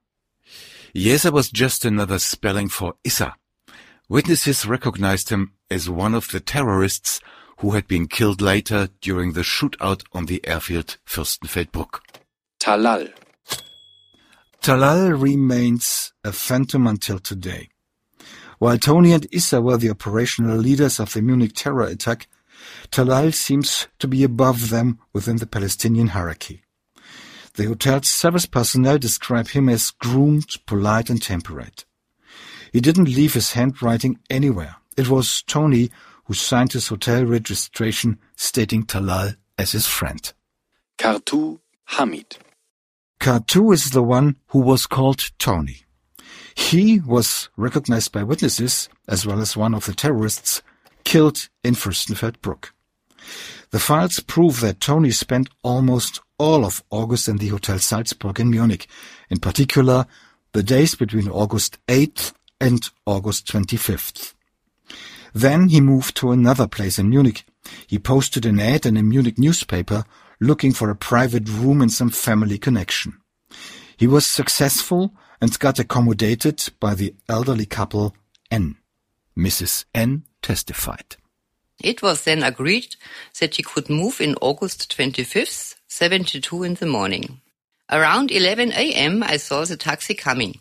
Yessa 0.95 1.31
was 1.31 1.49
just 1.49 1.85
another 1.85 2.19
spelling 2.19 2.69
for 2.69 2.95
Issa. 3.03 3.35
Witnesses 4.07 4.65
recognized 4.65 5.29
him 5.29 5.53
as 5.69 5.89
one 5.89 6.13
of 6.13 6.29
the 6.31 6.39
terrorists 6.39 7.19
who 7.59 7.71
had 7.71 7.87
been 7.87 8.07
killed 8.07 8.41
later 8.41 8.89
during 9.01 9.33
the 9.33 9.41
shootout 9.41 10.03
on 10.13 10.25
the 10.25 10.45
airfield 10.45 10.97
Fürstenfeldbruck. 11.07 11.99
Talal. 12.59 13.11
Talal 14.61 15.21
remains 15.21 16.13
a 16.23 16.31
phantom 16.31 16.87
until 16.87 17.19
today. 17.19 17.69
While 18.57 18.77
Tony 18.77 19.11
and 19.11 19.27
Issa 19.31 19.61
were 19.61 19.77
the 19.77 19.89
operational 19.89 20.57
leaders 20.57 20.99
of 20.99 21.13
the 21.13 21.21
Munich 21.21 21.53
terror 21.55 21.83
attack, 21.83 22.27
Talal 22.89 23.33
seems 23.33 23.87
to 23.99 24.07
be 24.07 24.23
above 24.23 24.69
them 24.69 24.99
within 25.13 25.37
the 25.37 25.47
Palestinian 25.47 26.07
hierarchy. 26.07 26.61
The 27.55 27.65
hotel's 27.67 28.09
service 28.09 28.45
personnel 28.45 28.97
describe 28.97 29.49
him 29.49 29.69
as 29.69 29.91
groomed, 29.91 30.49
polite 30.65 31.09
and 31.09 31.21
temperate. 31.21 31.85
He 32.73 32.81
didn't 32.81 33.15
leave 33.15 33.33
his 33.33 33.53
handwriting 33.53 34.19
anywhere. 34.29 34.75
It 34.97 35.07
was 35.07 35.41
Tony 35.43 35.89
who 36.25 36.33
signed 36.33 36.73
his 36.73 36.89
hotel 36.89 37.23
registration 37.23 38.19
stating 38.35 38.83
Talal 38.83 39.37
as 39.57 39.71
his 39.71 39.87
friend. 39.87 40.33
Kartu 40.97 41.59
Hamid. 41.85 42.37
Kartu 43.19 43.73
is 43.73 43.91
the 43.91 44.03
one 44.03 44.35
who 44.47 44.59
was 44.59 44.85
called 44.85 45.31
Tony. 45.39 45.83
He 46.55 46.99
was 46.99 47.49
recognized 47.55 48.11
by 48.11 48.23
witnesses 48.23 48.89
as 49.07 49.25
well 49.25 49.39
as 49.39 49.55
one 49.55 49.73
of 49.73 49.85
the 49.85 49.93
terrorists 49.93 50.61
killed 51.05 51.47
in 51.63 51.75
Fürstenfeldbruck. 51.75 52.71
The 53.71 53.79
files 53.79 54.19
prove 54.19 54.59
that 54.61 54.79
Tony 54.79 55.11
spent 55.11 55.49
almost 55.63 56.21
all 56.37 56.65
of 56.65 56.83
August 56.89 57.27
in 57.27 57.37
the 57.37 57.47
Hotel 57.47 57.79
Salzburg 57.79 58.39
in 58.39 58.49
Munich, 58.49 58.87
in 59.29 59.39
particular 59.39 60.05
the 60.53 60.63
days 60.63 60.95
between 60.95 61.29
August 61.29 61.77
8th 61.87 62.33
and 62.59 62.89
August 63.05 63.47
25th. 63.47 64.33
Then 65.33 65.67
he 65.69 65.81
moved 65.81 66.15
to 66.17 66.31
another 66.31 66.67
place 66.67 66.97
in 66.97 67.09
Munich. 67.09 67.45
He 67.87 67.99
posted 67.99 68.45
an 68.45 68.59
ad 68.59 68.85
in 68.85 68.95
a 68.95 69.03
Munich 69.03 69.37
newspaper 69.37 70.05
looking 70.39 70.71
for 70.71 70.89
a 70.89 70.95
private 70.95 71.47
room 71.49 71.81
and 71.81 71.91
some 71.91 72.09
family 72.09 72.57
connection. 72.57 73.19
He 73.97 74.07
was 74.07 74.25
successful 74.25 75.13
and 75.41 75.57
got 75.59 75.79
accommodated 75.79 76.69
by 76.79 76.95
the 76.95 77.13
elderly 77.27 77.65
couple 77.65 78.15
N. 78.49 78.77
Mrs. 79.37 79.85
N 79.93 80.23
testified. 80.41 81.17
It 81.83 82.01
was 82.01 82.23
then 82.23 82.43
agreed 82.43 82.95
that 83.39 83.55
he 83.55 83.63
could 83.63 83.89
move 83.89 84.21
in 84.21 84.35
August 84.41 84.95
25th, 84.95 85.74
72 85.97 86.63
in 86.63 86.73
the 86.73 86.85
morning. 86.85 87.39
Around 87.89 88.29
11 88.29 88.73
a.m. 88.73 89.23
I 89.23 89.37
saw 89.37 89.63
the 89.63 89.77
taxi 89.77 90.13
coming. 90.13 90.59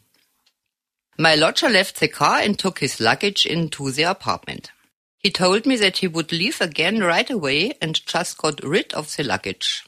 My 1.18 1.34
lodger 1.34 1.68
left 1.68 1.98
the 1.98 2.06
car 2.06 2.38
and 2.38 2.56
took 2.56 2.78
his 2.78 3.00
luggage 3.00 3.44
into 3.44 3.90
the 3.90 4.04
apartment. 4.04 4.70
He 5.18 5.32
told 5.32 5.66
me 5.66 5.74
that 5.74 5.96
he 5.96 6.06
would 6.06 6.30
leave 6.30 6.60
again 6.60 7.00
right 7.00 7.28
away 7.28 7.72
and 7.82 8.06
just 8.06 8.38
got 8.38 8.62
rid 8.62 8.94
of 8.94 9.16
the 9.16 9.24
luggage. 9.24 9.84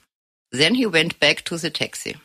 Then 0.51 0.75
he 0.75 0.85
went 0.85 1.21
back 1.21 1.45
to 1.45 1.59
the 1.59 1.71
taxi. 1.71 2.17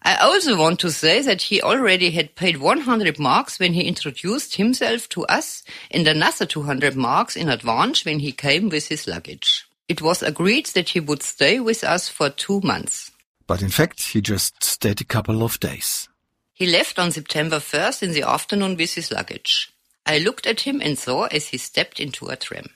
I 0.00 0.14
also 0.14 0.56
want 0.56 0.78
to 0.80 0.92
say 0.92 1.22
that 1.22 1.42
he 1.42 1.60
already 1.60 2.12
had 2.12 2.36
paid 2.36 2.58
100 2.58 3.18
marks 3.18 3.58
when 3.58 3.72
he 3.72 3.88
introduced 3.88 4.54
himself 4.54 5.08
to 5.08 5.24
us 5.24 5.64
and 5.90 6.06
another 6.06 6.46
200 6.46 6.94
marks 6.94 7.34
in 7.34 7.48
advance 7.48 8.04
when 8.04 8.20
he 8.20 8.30
came 8.30 8.68
with 8.68 8.86
his 8.86 9.08
luggage. 9.08 9.66
It 9.90 10.00
was 10.00 10.22
agreed 10.22 10.66
that 10.66 10.90
he 10.90 11.00
would 11.00 11.20
stay 11.20 11.58
with 11.58 11.82
us 11.82 12.08
for 12.08 12.30
two 12.30 12.60
months. 12.60 13.10
But 13.48 13.60
in 13.60 13.70
fact, 13.70 14.00
he 14.00 14.20
just 14.20 14.62
stayed 14.62 15.00
a 15.00 15.04
couple 15.04 15.42
of 15.42 15.58
days. 15.58 16.08
He 16.54 16.66
left 16.66 17.00
on 17.00 17.10
September 17.10 17.56
1st 17.56 18.04
in 18.04 18.12
the 18.12 18.22
afternoon 18.22 18.76
with 18.76 18.94
his 18.94 19.10
luggage. 19.10 19.72
I 20.06 20.18
looked 20.18 20.46
at 20.46 20.60
him 20.60 20.80
and 20.80 20.96
saw 20.96 21.24
as 21.24 21.48
he 21.48 21.56
stepped 21.58 21.98
into 21.98 22.28
a 22.28 22.36
tram. 22.36 22.66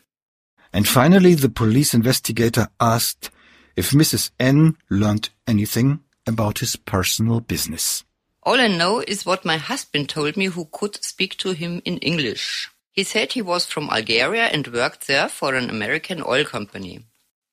And 0.73 0.89
finally, 0.89 1.37
the 1.37 1.49
police 1.49 1.95
investigator 1.95 2.67
asked 2.81 3.31
if 3.77 3.93
Mrs. 3.93 4.33
N 4.41 4.77
learned 4.91 5.31
anything 5.47 6.01
about 6.27 6.59
his 6.59 6.75
personal 6.75 7.39
business. 7.39 8.03
All 8.43 8.61
I 8.61 8.67
know 8.67 9.05
is 9.07 9.25
what 9.25 9.45
my 9.45 9.59
husband 9.59 10.09
told 10.09 10.37
me 10.37 10.47
who 10.47 10.65
could 10.73 10.97
speak 11.05 11.37
to 11.39 11.53
him 11.53 11.81
in 11.85 11.99
English. 11.99 12.71
He 12.95 13.03
said 13.03 13.33
he 13.33 13.43
was 13.43 13.67
from 13.67 13.91
Algeria 13.91 14.45
and 14.47 14.69
worked 14.69 15.09
there 15.09 15.29
for 15.29 15.57
an 15.57 15.69
American 15.69 16.23
oil 16.25 16.45
company. 16.45 17.05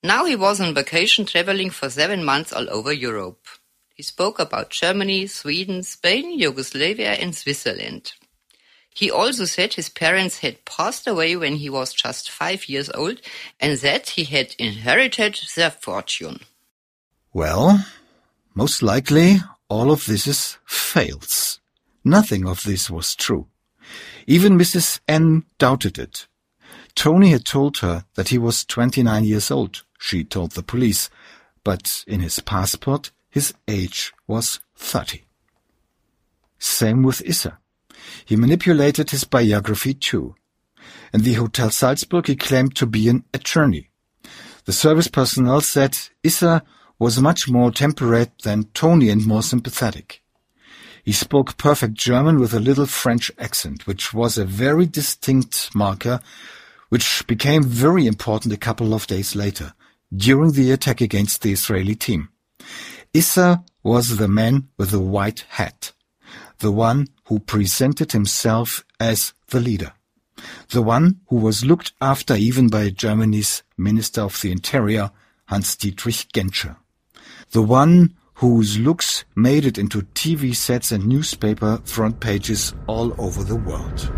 Now 0.04 0.26
he 0.26 0.36
was 0.36 0.62
on 0.62 0.76
vacation 0.76 1.26
traveling 1.26 1.72
for 1.72 1.90
seven 1.90 2.24
months 2.24 2.54
all 2.54 2.70
over 2.70 2.94
Europe. 2.94 3.48
He 3.96 4.04
spoke 4.04 4.38
about 4.38 4.70
Germany, 4.70 5.26
Sweden, 5.26 5.82
Spain, 5.82 6.38
Yugoslavia 6.38 7.14
and 7.14 7.36
Switzerland. 7.36 8.14
He 8.94 9.10
also 9.10 9.46
said 9.46 9.74
his 9.74 9.90
parents 9.90 10.40
had 10.40 10.64
passed 10.66 11.08
away 11.08 11.36
when 11.36 11.56
he 11.56 11.72
was 11.72 11.92
just 11.92 12.30
five 12.30 12.70
years 12.70 12.92
old 12.94 13.20
and 13.60 13.80
that 13.80 14.10
he 14.10 14.26
had 14.26 14.56
inherited 14.60 15.40
their 15.56 15.72
fortune. 15.72 16.42
Well, 17.34 17.84
most 18.54 18.84
likely, 18.84 19.38
all 19.70 19.92
of 19.92 20.06
this 20.06 20.28
is 20.28 20.60
fails. 20.66 21.60
Nothing 22.04 22.48
of 22.48 22.64
this 22.64 22.92
was 22.92 23.16
true. 23.16 23.48
Even 24.28 24.58
Mrs. 24.58 25.00
N 25.08 25.44
doubted 25.58 25.98
it. 25.98 26.28
Tony 26.96 27.32
had 27.32 27.46
told 27.46 27.78
her 27.78 28.06
that 28.16 28.30
he 28.30 28.38
was 28.38 28.66
29 28.66 29.24
years 29.24 29.50
old, 29.52 29.84
she 30.00 30.24
told 30.24 30.52
the 30.52 30.64
police, 30.64 31.10
but 31.64 32.04
in 32.08 32.20
his 32.20 32.40
passport 32.40 33.12
his 33.30 33.54
age 33.68 34.14
was 34.28 34.60
30. 34.76 35.24
Same 36.60 37.02
with 37.02 37.22
Issa. 37.26 37.58
He 38.26 38.36
manipulated 38.36 39.10
his 39.10 39.24
biography 39.24 39.94
too. 39.94 40.36
In 41.14 41.22
the 41.22 41.34
Hotel 41.34 41.70
Salzburg 41.70 42.28
he 42.28 42.36
claimed 42.36 42.76
to 42.76 42.86
be 42.86 43.08
an 43.10 43.24
attorney. 43.34 43.90
The 44.66 44.74
service 44.74 45.08
personnel 45.08 45.62
said 45.62 45.98
Issa 46.24 46.64
was 47.00 47.20
much 47.20 47.50
more 47.50 47.72
temperate 47.72 48.32
than 48.44 48.66
Tony 48.74 49.10
and 49.10 49.26
more 49.26 49.42
sympathetic. 49.42 50.21
He 51.04 51.12
spoke 51.12 51.58
perfect 51.58 51.96
German 51.96 52.40
with 52.40 52.54
a 52.54 52.60
little 52.60 52.86
French 52.86 53.32
accent, 53.40 53.88
which 53.88 54.14
was 54.14 54.38
a 54.38 54.46
very 54.46 54.86
distinct 54.86 55.74
marker, 55.74 56.20
which 56.90 57.26
became 57.28 57.64
very 57.64 58.06
important 58.06 58.54
a 58.54 58.58
couple 58.58 58.94
of 58.94 59.08
days 59.08 59.36
later, 59.36 59.74
during 60.16 60.52
the 60.52 60.72
attack 60.72 61.02
against 61.02 61.42
the 61.42 61.52
Israeli 61.52 61.96
team. 61.96 62.30
Issa 63.14 63.64
was 63.84 64.18
the 64.18 64.28
man 64.28 64.68
with 64.78 64.92
the 64.92 65.00
white 65.00 65.46
hat, 65.50 65.92
the 66.60 66.72
one 66.72 67.08
who 67.26 67.40
presented 67.40 68.12
himself 68.12 68.86
as 69.00 69.34
the 69.48 69.60
leader, 69.60 69.94
the 70.70 70.82
one 70.82 71.22
who 71.28 71.38
was 71.38 71.66
looked 71.66 71.94
after 72.00 72.36
even 72.36 72.68
by 72.68 72.90
Germany's 72.90 73.64
Minister 73.78 74.22
of 74.22 74.40
the 74.42 74.52
Interior, 74.52 75.12
Hans-Dietrich 75.48 76.28
Genscher, 76.34 76.78
the 77.52 77.62
one 77.62 78.16
whose 78.42 78.80
looks 78.80 79.24
made 79.36 79.66
it 79.66 79.78
into 79.78 80.02
TV 80.16 80.56
sets 80.56 80.92
and 80.92 81.06
newspaper 81.06 81.80
front 81.86 82.20
pages 82.20 82.74
all 82.88 83.14
over 83.22 83.44
the 83.44 83.56
world. 83.56 84.12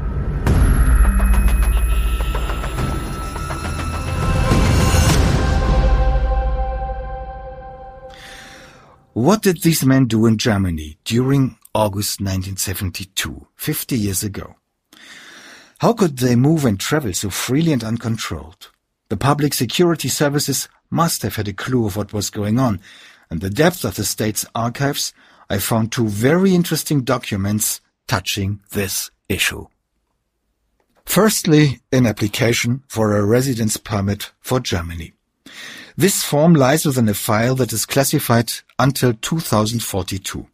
What 9.12 9.42
did 9.42 9.62
these 9.62 9.86
men 9.86 10.06
do 10.06 10.26
in 10.26 10.38
Germany 10.38 10.98
during 11.04 11.58
August 11.76 12.22
1972, 12.22 13.48
50 13.58 13.98
years 13.98 14.24
ago? 14.24 14.56
How 15.80 15.92
could 15.92 16.20
they 16.20 16.38
move 16.38 16.64
and 16.64 16.80
travel 16.80 17.12
so 17.12 17.30
freely 17.30 17.74
and 17.74 17.84
uncontrolled? 17.84 18.70
The 19.10 19.18
public 19.18 19.54
security 19.54 20.08
services 20.08 20.70
must 20.90 21.24
have 21.24 21.36
had 21.36 21.50
a 21.50 21.54
clue 21.54 21.86
of 21.86 21.98
what 21.98 22.14
was 22.14 22.30
going 22.30 22.58
on, 22.58 22.80
and 23.34 23.42
the 23.42 23.50
depth 23.50 23.84
of 23.84 23.96
the 23.96 24.04
state's 24.04 24.46
archives, 24.54 25.12
I 25.50 25.58
found 25.58 25.92
two 25.92 26.08
very 26.08 26.54
interesting 26.54 27.02
documents 27.02 27.82
touching 28.08 28.60
this 28.74 29.10
issue. 29.28 29.66
Firstly, 31.04 31.80
an 31.92 32.06
application 32.06 32.84
for 32.88 33.18
a 33.18 33.26
residence 33.26 33.78
permit 33.78 34.32
for 34.40 34.60
Germany. 34.60 35.14
This 35.98 36.24
form 36.24 36.54
lies 36.54 36.86
within 36.86 37.10
a 37.10 37.16
file 37.16 37.56
that 37.56 37.74
is 37.74 37.88
classified 37.88 38.52
until 38.78 39.16
2042. 39.16 40.46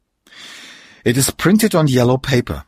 It 1.04 1.18
is 1.18 1.32
printed 1.32 1.76
on 1.76 1.89
yellow 1.89 2.18
paper. 2.18 2.63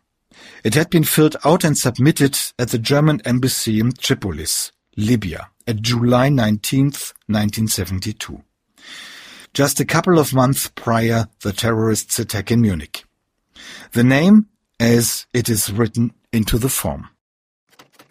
It 0.66 0.74
had 0.74 0.90
been 0.90 1.06
filled 1.06 1.38
out 1.46 1.64
and 1.64 1.78
submitted 1.78 2.38
at 2.60 2.72
the 2.72 2.80
German 2.80 3.22
embassy 3.24 3.80
in 3.80 3.94
Tripolis, 3.94 4.72
Libya, 4.98 5.52
at 5.66 5.82
July 5.82 6.28
19, 6.28 6.88
1972 7.28 8.44
just 9.54 9.80
a 9.80 9.86
couple 9.86 10.18
of 10.18 10.34
months 10.34 10.70
prior 10.76 11.28
the 11.42 11.52
terrorists' 11.52 12.20
attack 12.20 12.52
in 12.52 12.62
Munich. 12.62 13.04
The 13.92 14.04
name 14.04 14.48
as 14.80 15.26
it 15.34 15.50
is 15.50 15.72
written 15.72 16.14
into 16.32 16.58
the 16.58 16.70
form. 16.70 17.10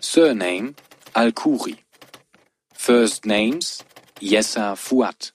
Surname 0.00 0.76
Al-Khoury. 1.14 1.78
First 2.74 3.26
names 3.26 3.82
Yessa 4.20 4.76
Fuat. 4.76 5.32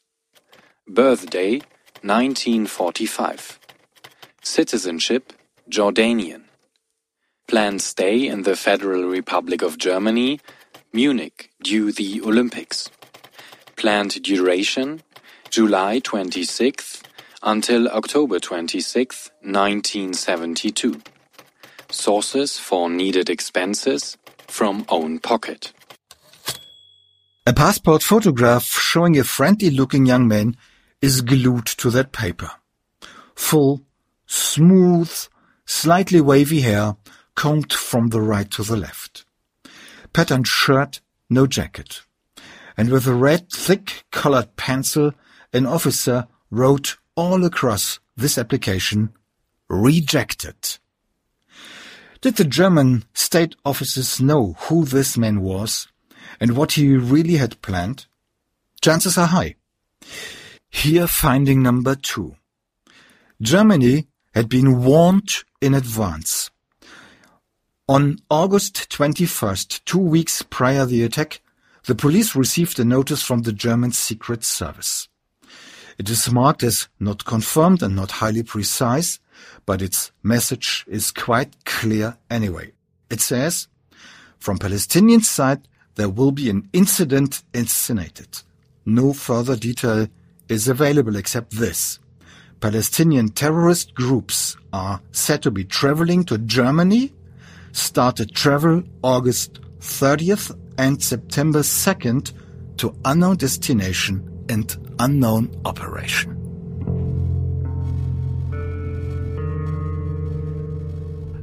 Birthday 0.87 1.59
1945. 2.01 3.59
Citizenship 4.43 5.33
Jordanian. 5.69 6.43
Planned 7.47 7.81
stay 7.81 8.27
in 8.27 8.43
the 8.43 8.55
Federal 8.55 9.03
Republic 9.03 9.61
of 9.61 9.77
Germany, 9.77 10.39
Munich 10.93 11.51
due 11.63 11.91
the 11.91 12.21
Olympics. 12.21 12.89
Planned 13.75 14.21
duration 14.23 15.01
July 15.55 16.01
26th 16.01 17.03
until 17.41 17.87
October 17.87 18.41
26, 18.41 19.31
1972. 19.41 21.01
Sources 21.89 22.59
for 22.59 22.89
needed 22.89 23.29
expenses 23.29 24.17
from 24.47 24.83
own 24.89 25.17
pocket. 25.17 25.71
A 27.47 27.53
passport 27.53 28.03
photograph 28.03 28.65
showing 28.65 29.17
a 29.17 29.23
friendly 29.23 29.69
looking 29.69 30.05
young 30.05 30.27
man 30.27 30.57
is 31.01 31.21
glued 31.21 31.67
to 31.67 31.89
that 31.89 32.11
paper. 32.11 32.51
Full, 33.37 33.81
smooth, 34.25 35.09
slightly 35.65 36.19
wavy 36.19 36.59
hair 36.59 36.97
combed 37.35 37.71
from 37.71 38.09
the 38.09 38.19
right 38.19 38.51
to 38.51 38.63
the 38.63 38.75
left. 38.75 39.23
Patterned 40.11 40.47
shirt, 40.47 40.99
no 41.29 41.47
jacket. 41.47 42.01
And 42.75 42.89
with 42.89 43.07
a 43.07 43.15
red, 43.15 43.49
thick 43.49 44.03
colored 44.11 44.57
pencil 44.57 45.13
an 45.55 45.65
officer 45.65 46.27
wrote 46.51 46.97
all 47.15 47.45
across 47.45 47.99
this 48.17 48.37
application, 48.37 49.13
rejected. 49.69 50.77
Did 52.19 52.35
the 52.35 52.43
German 52.43 53.05
state 53.13 53.55
officers 53.63 54.19
know 54.19 54.57
who 54.67 54.83
this 54.83 55.17
man 55.17 55.39
was 55.41 55.87
and 56.41 56.57
what 56.57 56.73
he 56.73 56.97
really 56.97 57.37
had 57.37 57.61
planned? 57.61 58.05
Chances 58.81 59.17
are 59.17 59.27
high. 59.27 59.55
Here 60.69 61.07
finding 61.07 61.63
number 61.63 61.95
two. 61.95 62.35
Germany 63.41 64.07
had 64.33 64.49
been 64.49 64.83
warned 64.83 65.29
in 65.61 65.73
advance. 65.73 66.51
On 67.87 68.17
August 68.29 68.89
21st, 68.89 69.85
two 69.85 69.99
weeks 69.99 70.41
prior 70.41 70.85
the 70.85 71.03
attack, 71.03 71.39
the 71.85 71.95
police 71.95 72.35
received 72.35 72.77
a 72.77 72.83
notice 72.83 73.23
from 73.23 73.43
the 73.43 73.53
German 73.53 73.93
Secret 73.93 74.43
Service. 74.43 75.07
It 75.97 76.09
is 76.09 76.29
marked 76.31 76.63
as 76.63 76.89
not 76.99 77.23
confirmed 77.23 77.81
and 77.81 77.95
not 77.95 78.11
highly 78.11 78.43
precise, 78.43 79.19
but 79.65 79.81
its 79.81 80.11
message 80.23 80.85
is 80.87 81.11
quite 81.11 81.63
clear 81.63 82.17
anyway. 82.29 82.73
It 83.09 83.21
says, 83.21 83.67
from 84.37 84.57
Palestinian 84.57 85.21
side, 85.21 85.67
there 85.95 86.09
will 86.09 86.31
be 86.31 86.49
an 86.49 86.67
incident 86.73 87.43
incinerated. 87.53 88.41
No 88.85 89.13
further 89.13 89.55
detail 89.55 90.07
is 90.49 90.67
available 90.67 91.15
except 91.15 91.51
this. 91.51 91.99
Palestinian 92.59 93.29
terrorist 93.29 93.93
groups 93.95 94.57
are 94.73 95.01
said 95.11 95.41
to 95.43 95.51
be 95.51 95.63
traveling 95.63 96.25
to 96.25 96.37
Germany, 96.39 97.13
started 97.71 98.35
travel 98.35 98.83
August 99.01 99.61
30th 99.79 100.57
and 100.77 101.01
September 101.01 101.59
2nd 101.59 102.33
to 102.77 102.95
unknown 103.05 103.37
destination 103.37 104.34
and 104.49 104.95
unknown 104.99 105.49
operation. 105.65 106.41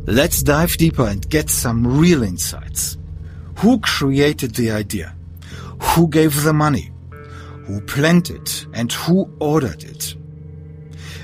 Let's 0.07 0.43
dive 0.43 0.77
deeper 0.79 1.07
and 1.07 1.29
get 1.31 1.49
some 1.49 1.87
real 1.87 2.23
insights. 2.23 2.99
Who 3.59 3.79
created 3.81 4.57
the 4.57 4.73
idea? 4.73 5.15
Who 5.81 6.09
gave 6.09 6.43
the 6.43 6.53
money? 6.53 6.91
Who 7.67 7.81
planned 7.83 8.29
it? 8.29 8.67
And 8.73 8.93
who 8.93 9.31
ordered 9.39 9.85
it? 9.85 10.17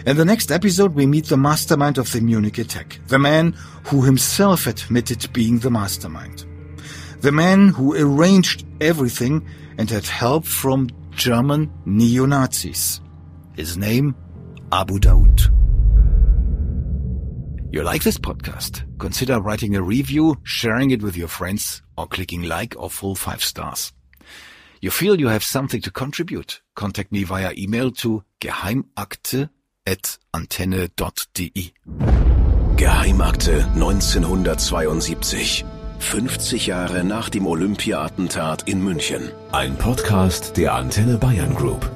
In 0.07 0.17
the 0.17 0.25
next 0.25 0.53
episode, 0.53 0.95
we 0.95 1.07
meet 1.07 1.27
the 1.27 1.37
mastermind 1.37 1.99
of 1.99 2.13
the 2.13 2.21
Munich 2.21 2.59
attack, 2.59 3.01
the 3.09 3.19
man 3.19 3.53
who 3.85 4.03
himself 4.03 4.67
admitted 4.67 5.33
being 5.33 5.59
the 5.59 5.71
mastermind, 5.71 6.47
the 7.21 7.33
man 7.33 7.69
who 7.69 7.95
arranged 7.95 8.65
everything 8.81 9.45
and 9.77 9.91
had 9.91 10.07
help 10.07 10.45
from 10.45 10.89
German 11.19 11.71
neo-Nazis. 11.85 13.03
His 13.57 13.77
name, 13.77 14.15
Abu 14.71 15.01
Daoud. 15.01 15.51
You 17.73 17.83
like 17.83 18.05
this 18.05 18.17
podcast? 18.17 18.85
Consider 18.99 19.41
writing 19.41 19.75
a 19.75 19.83
review, 19.83 20.37
sharing 20.45 20.93
it 20.93 21.03
with 21.03 21.17
your 21.17 21.27
friends, 21.27 21.83
or 21.97 22.07
clicking 22.07 22.45
like 22.45 22.77
or 22.79 22.89
full 22.89 23.17
five 23.17 23.43
stars. 23.43 23.93
You 24.81 24.93
feel 24.93 25.19
you 25.19 25.27
have 25.27 25.43
something 25.43 25.81
to 25.83 25.91
contribute? 25.91 26.63
Contact 26.77 27.11
me 27.11 27.25
via 27.25 27.53
email 27.59 27.91
to 27.91 28.23
geheimakte 28.41 29.51
at 29.85 30.19
antenne.de. 30.33 31.73
Geheimakte 32.77 33.67
1972. 33.75 35.78
50 35.99 36.67
Jahre 36.67 37.05
nach 37.05 37.29
dem 37.29 37.47
Olympia-Attentat 37.47 38.63
in 38.63 38.83
München. 38.83 39.31
Ein 39.53 39.77
Podcast 39.77 40.57
der 40.57 40.75
Antenne 40.75 41.19
Bayern 41.19 41.55
Group. 41.55 41.91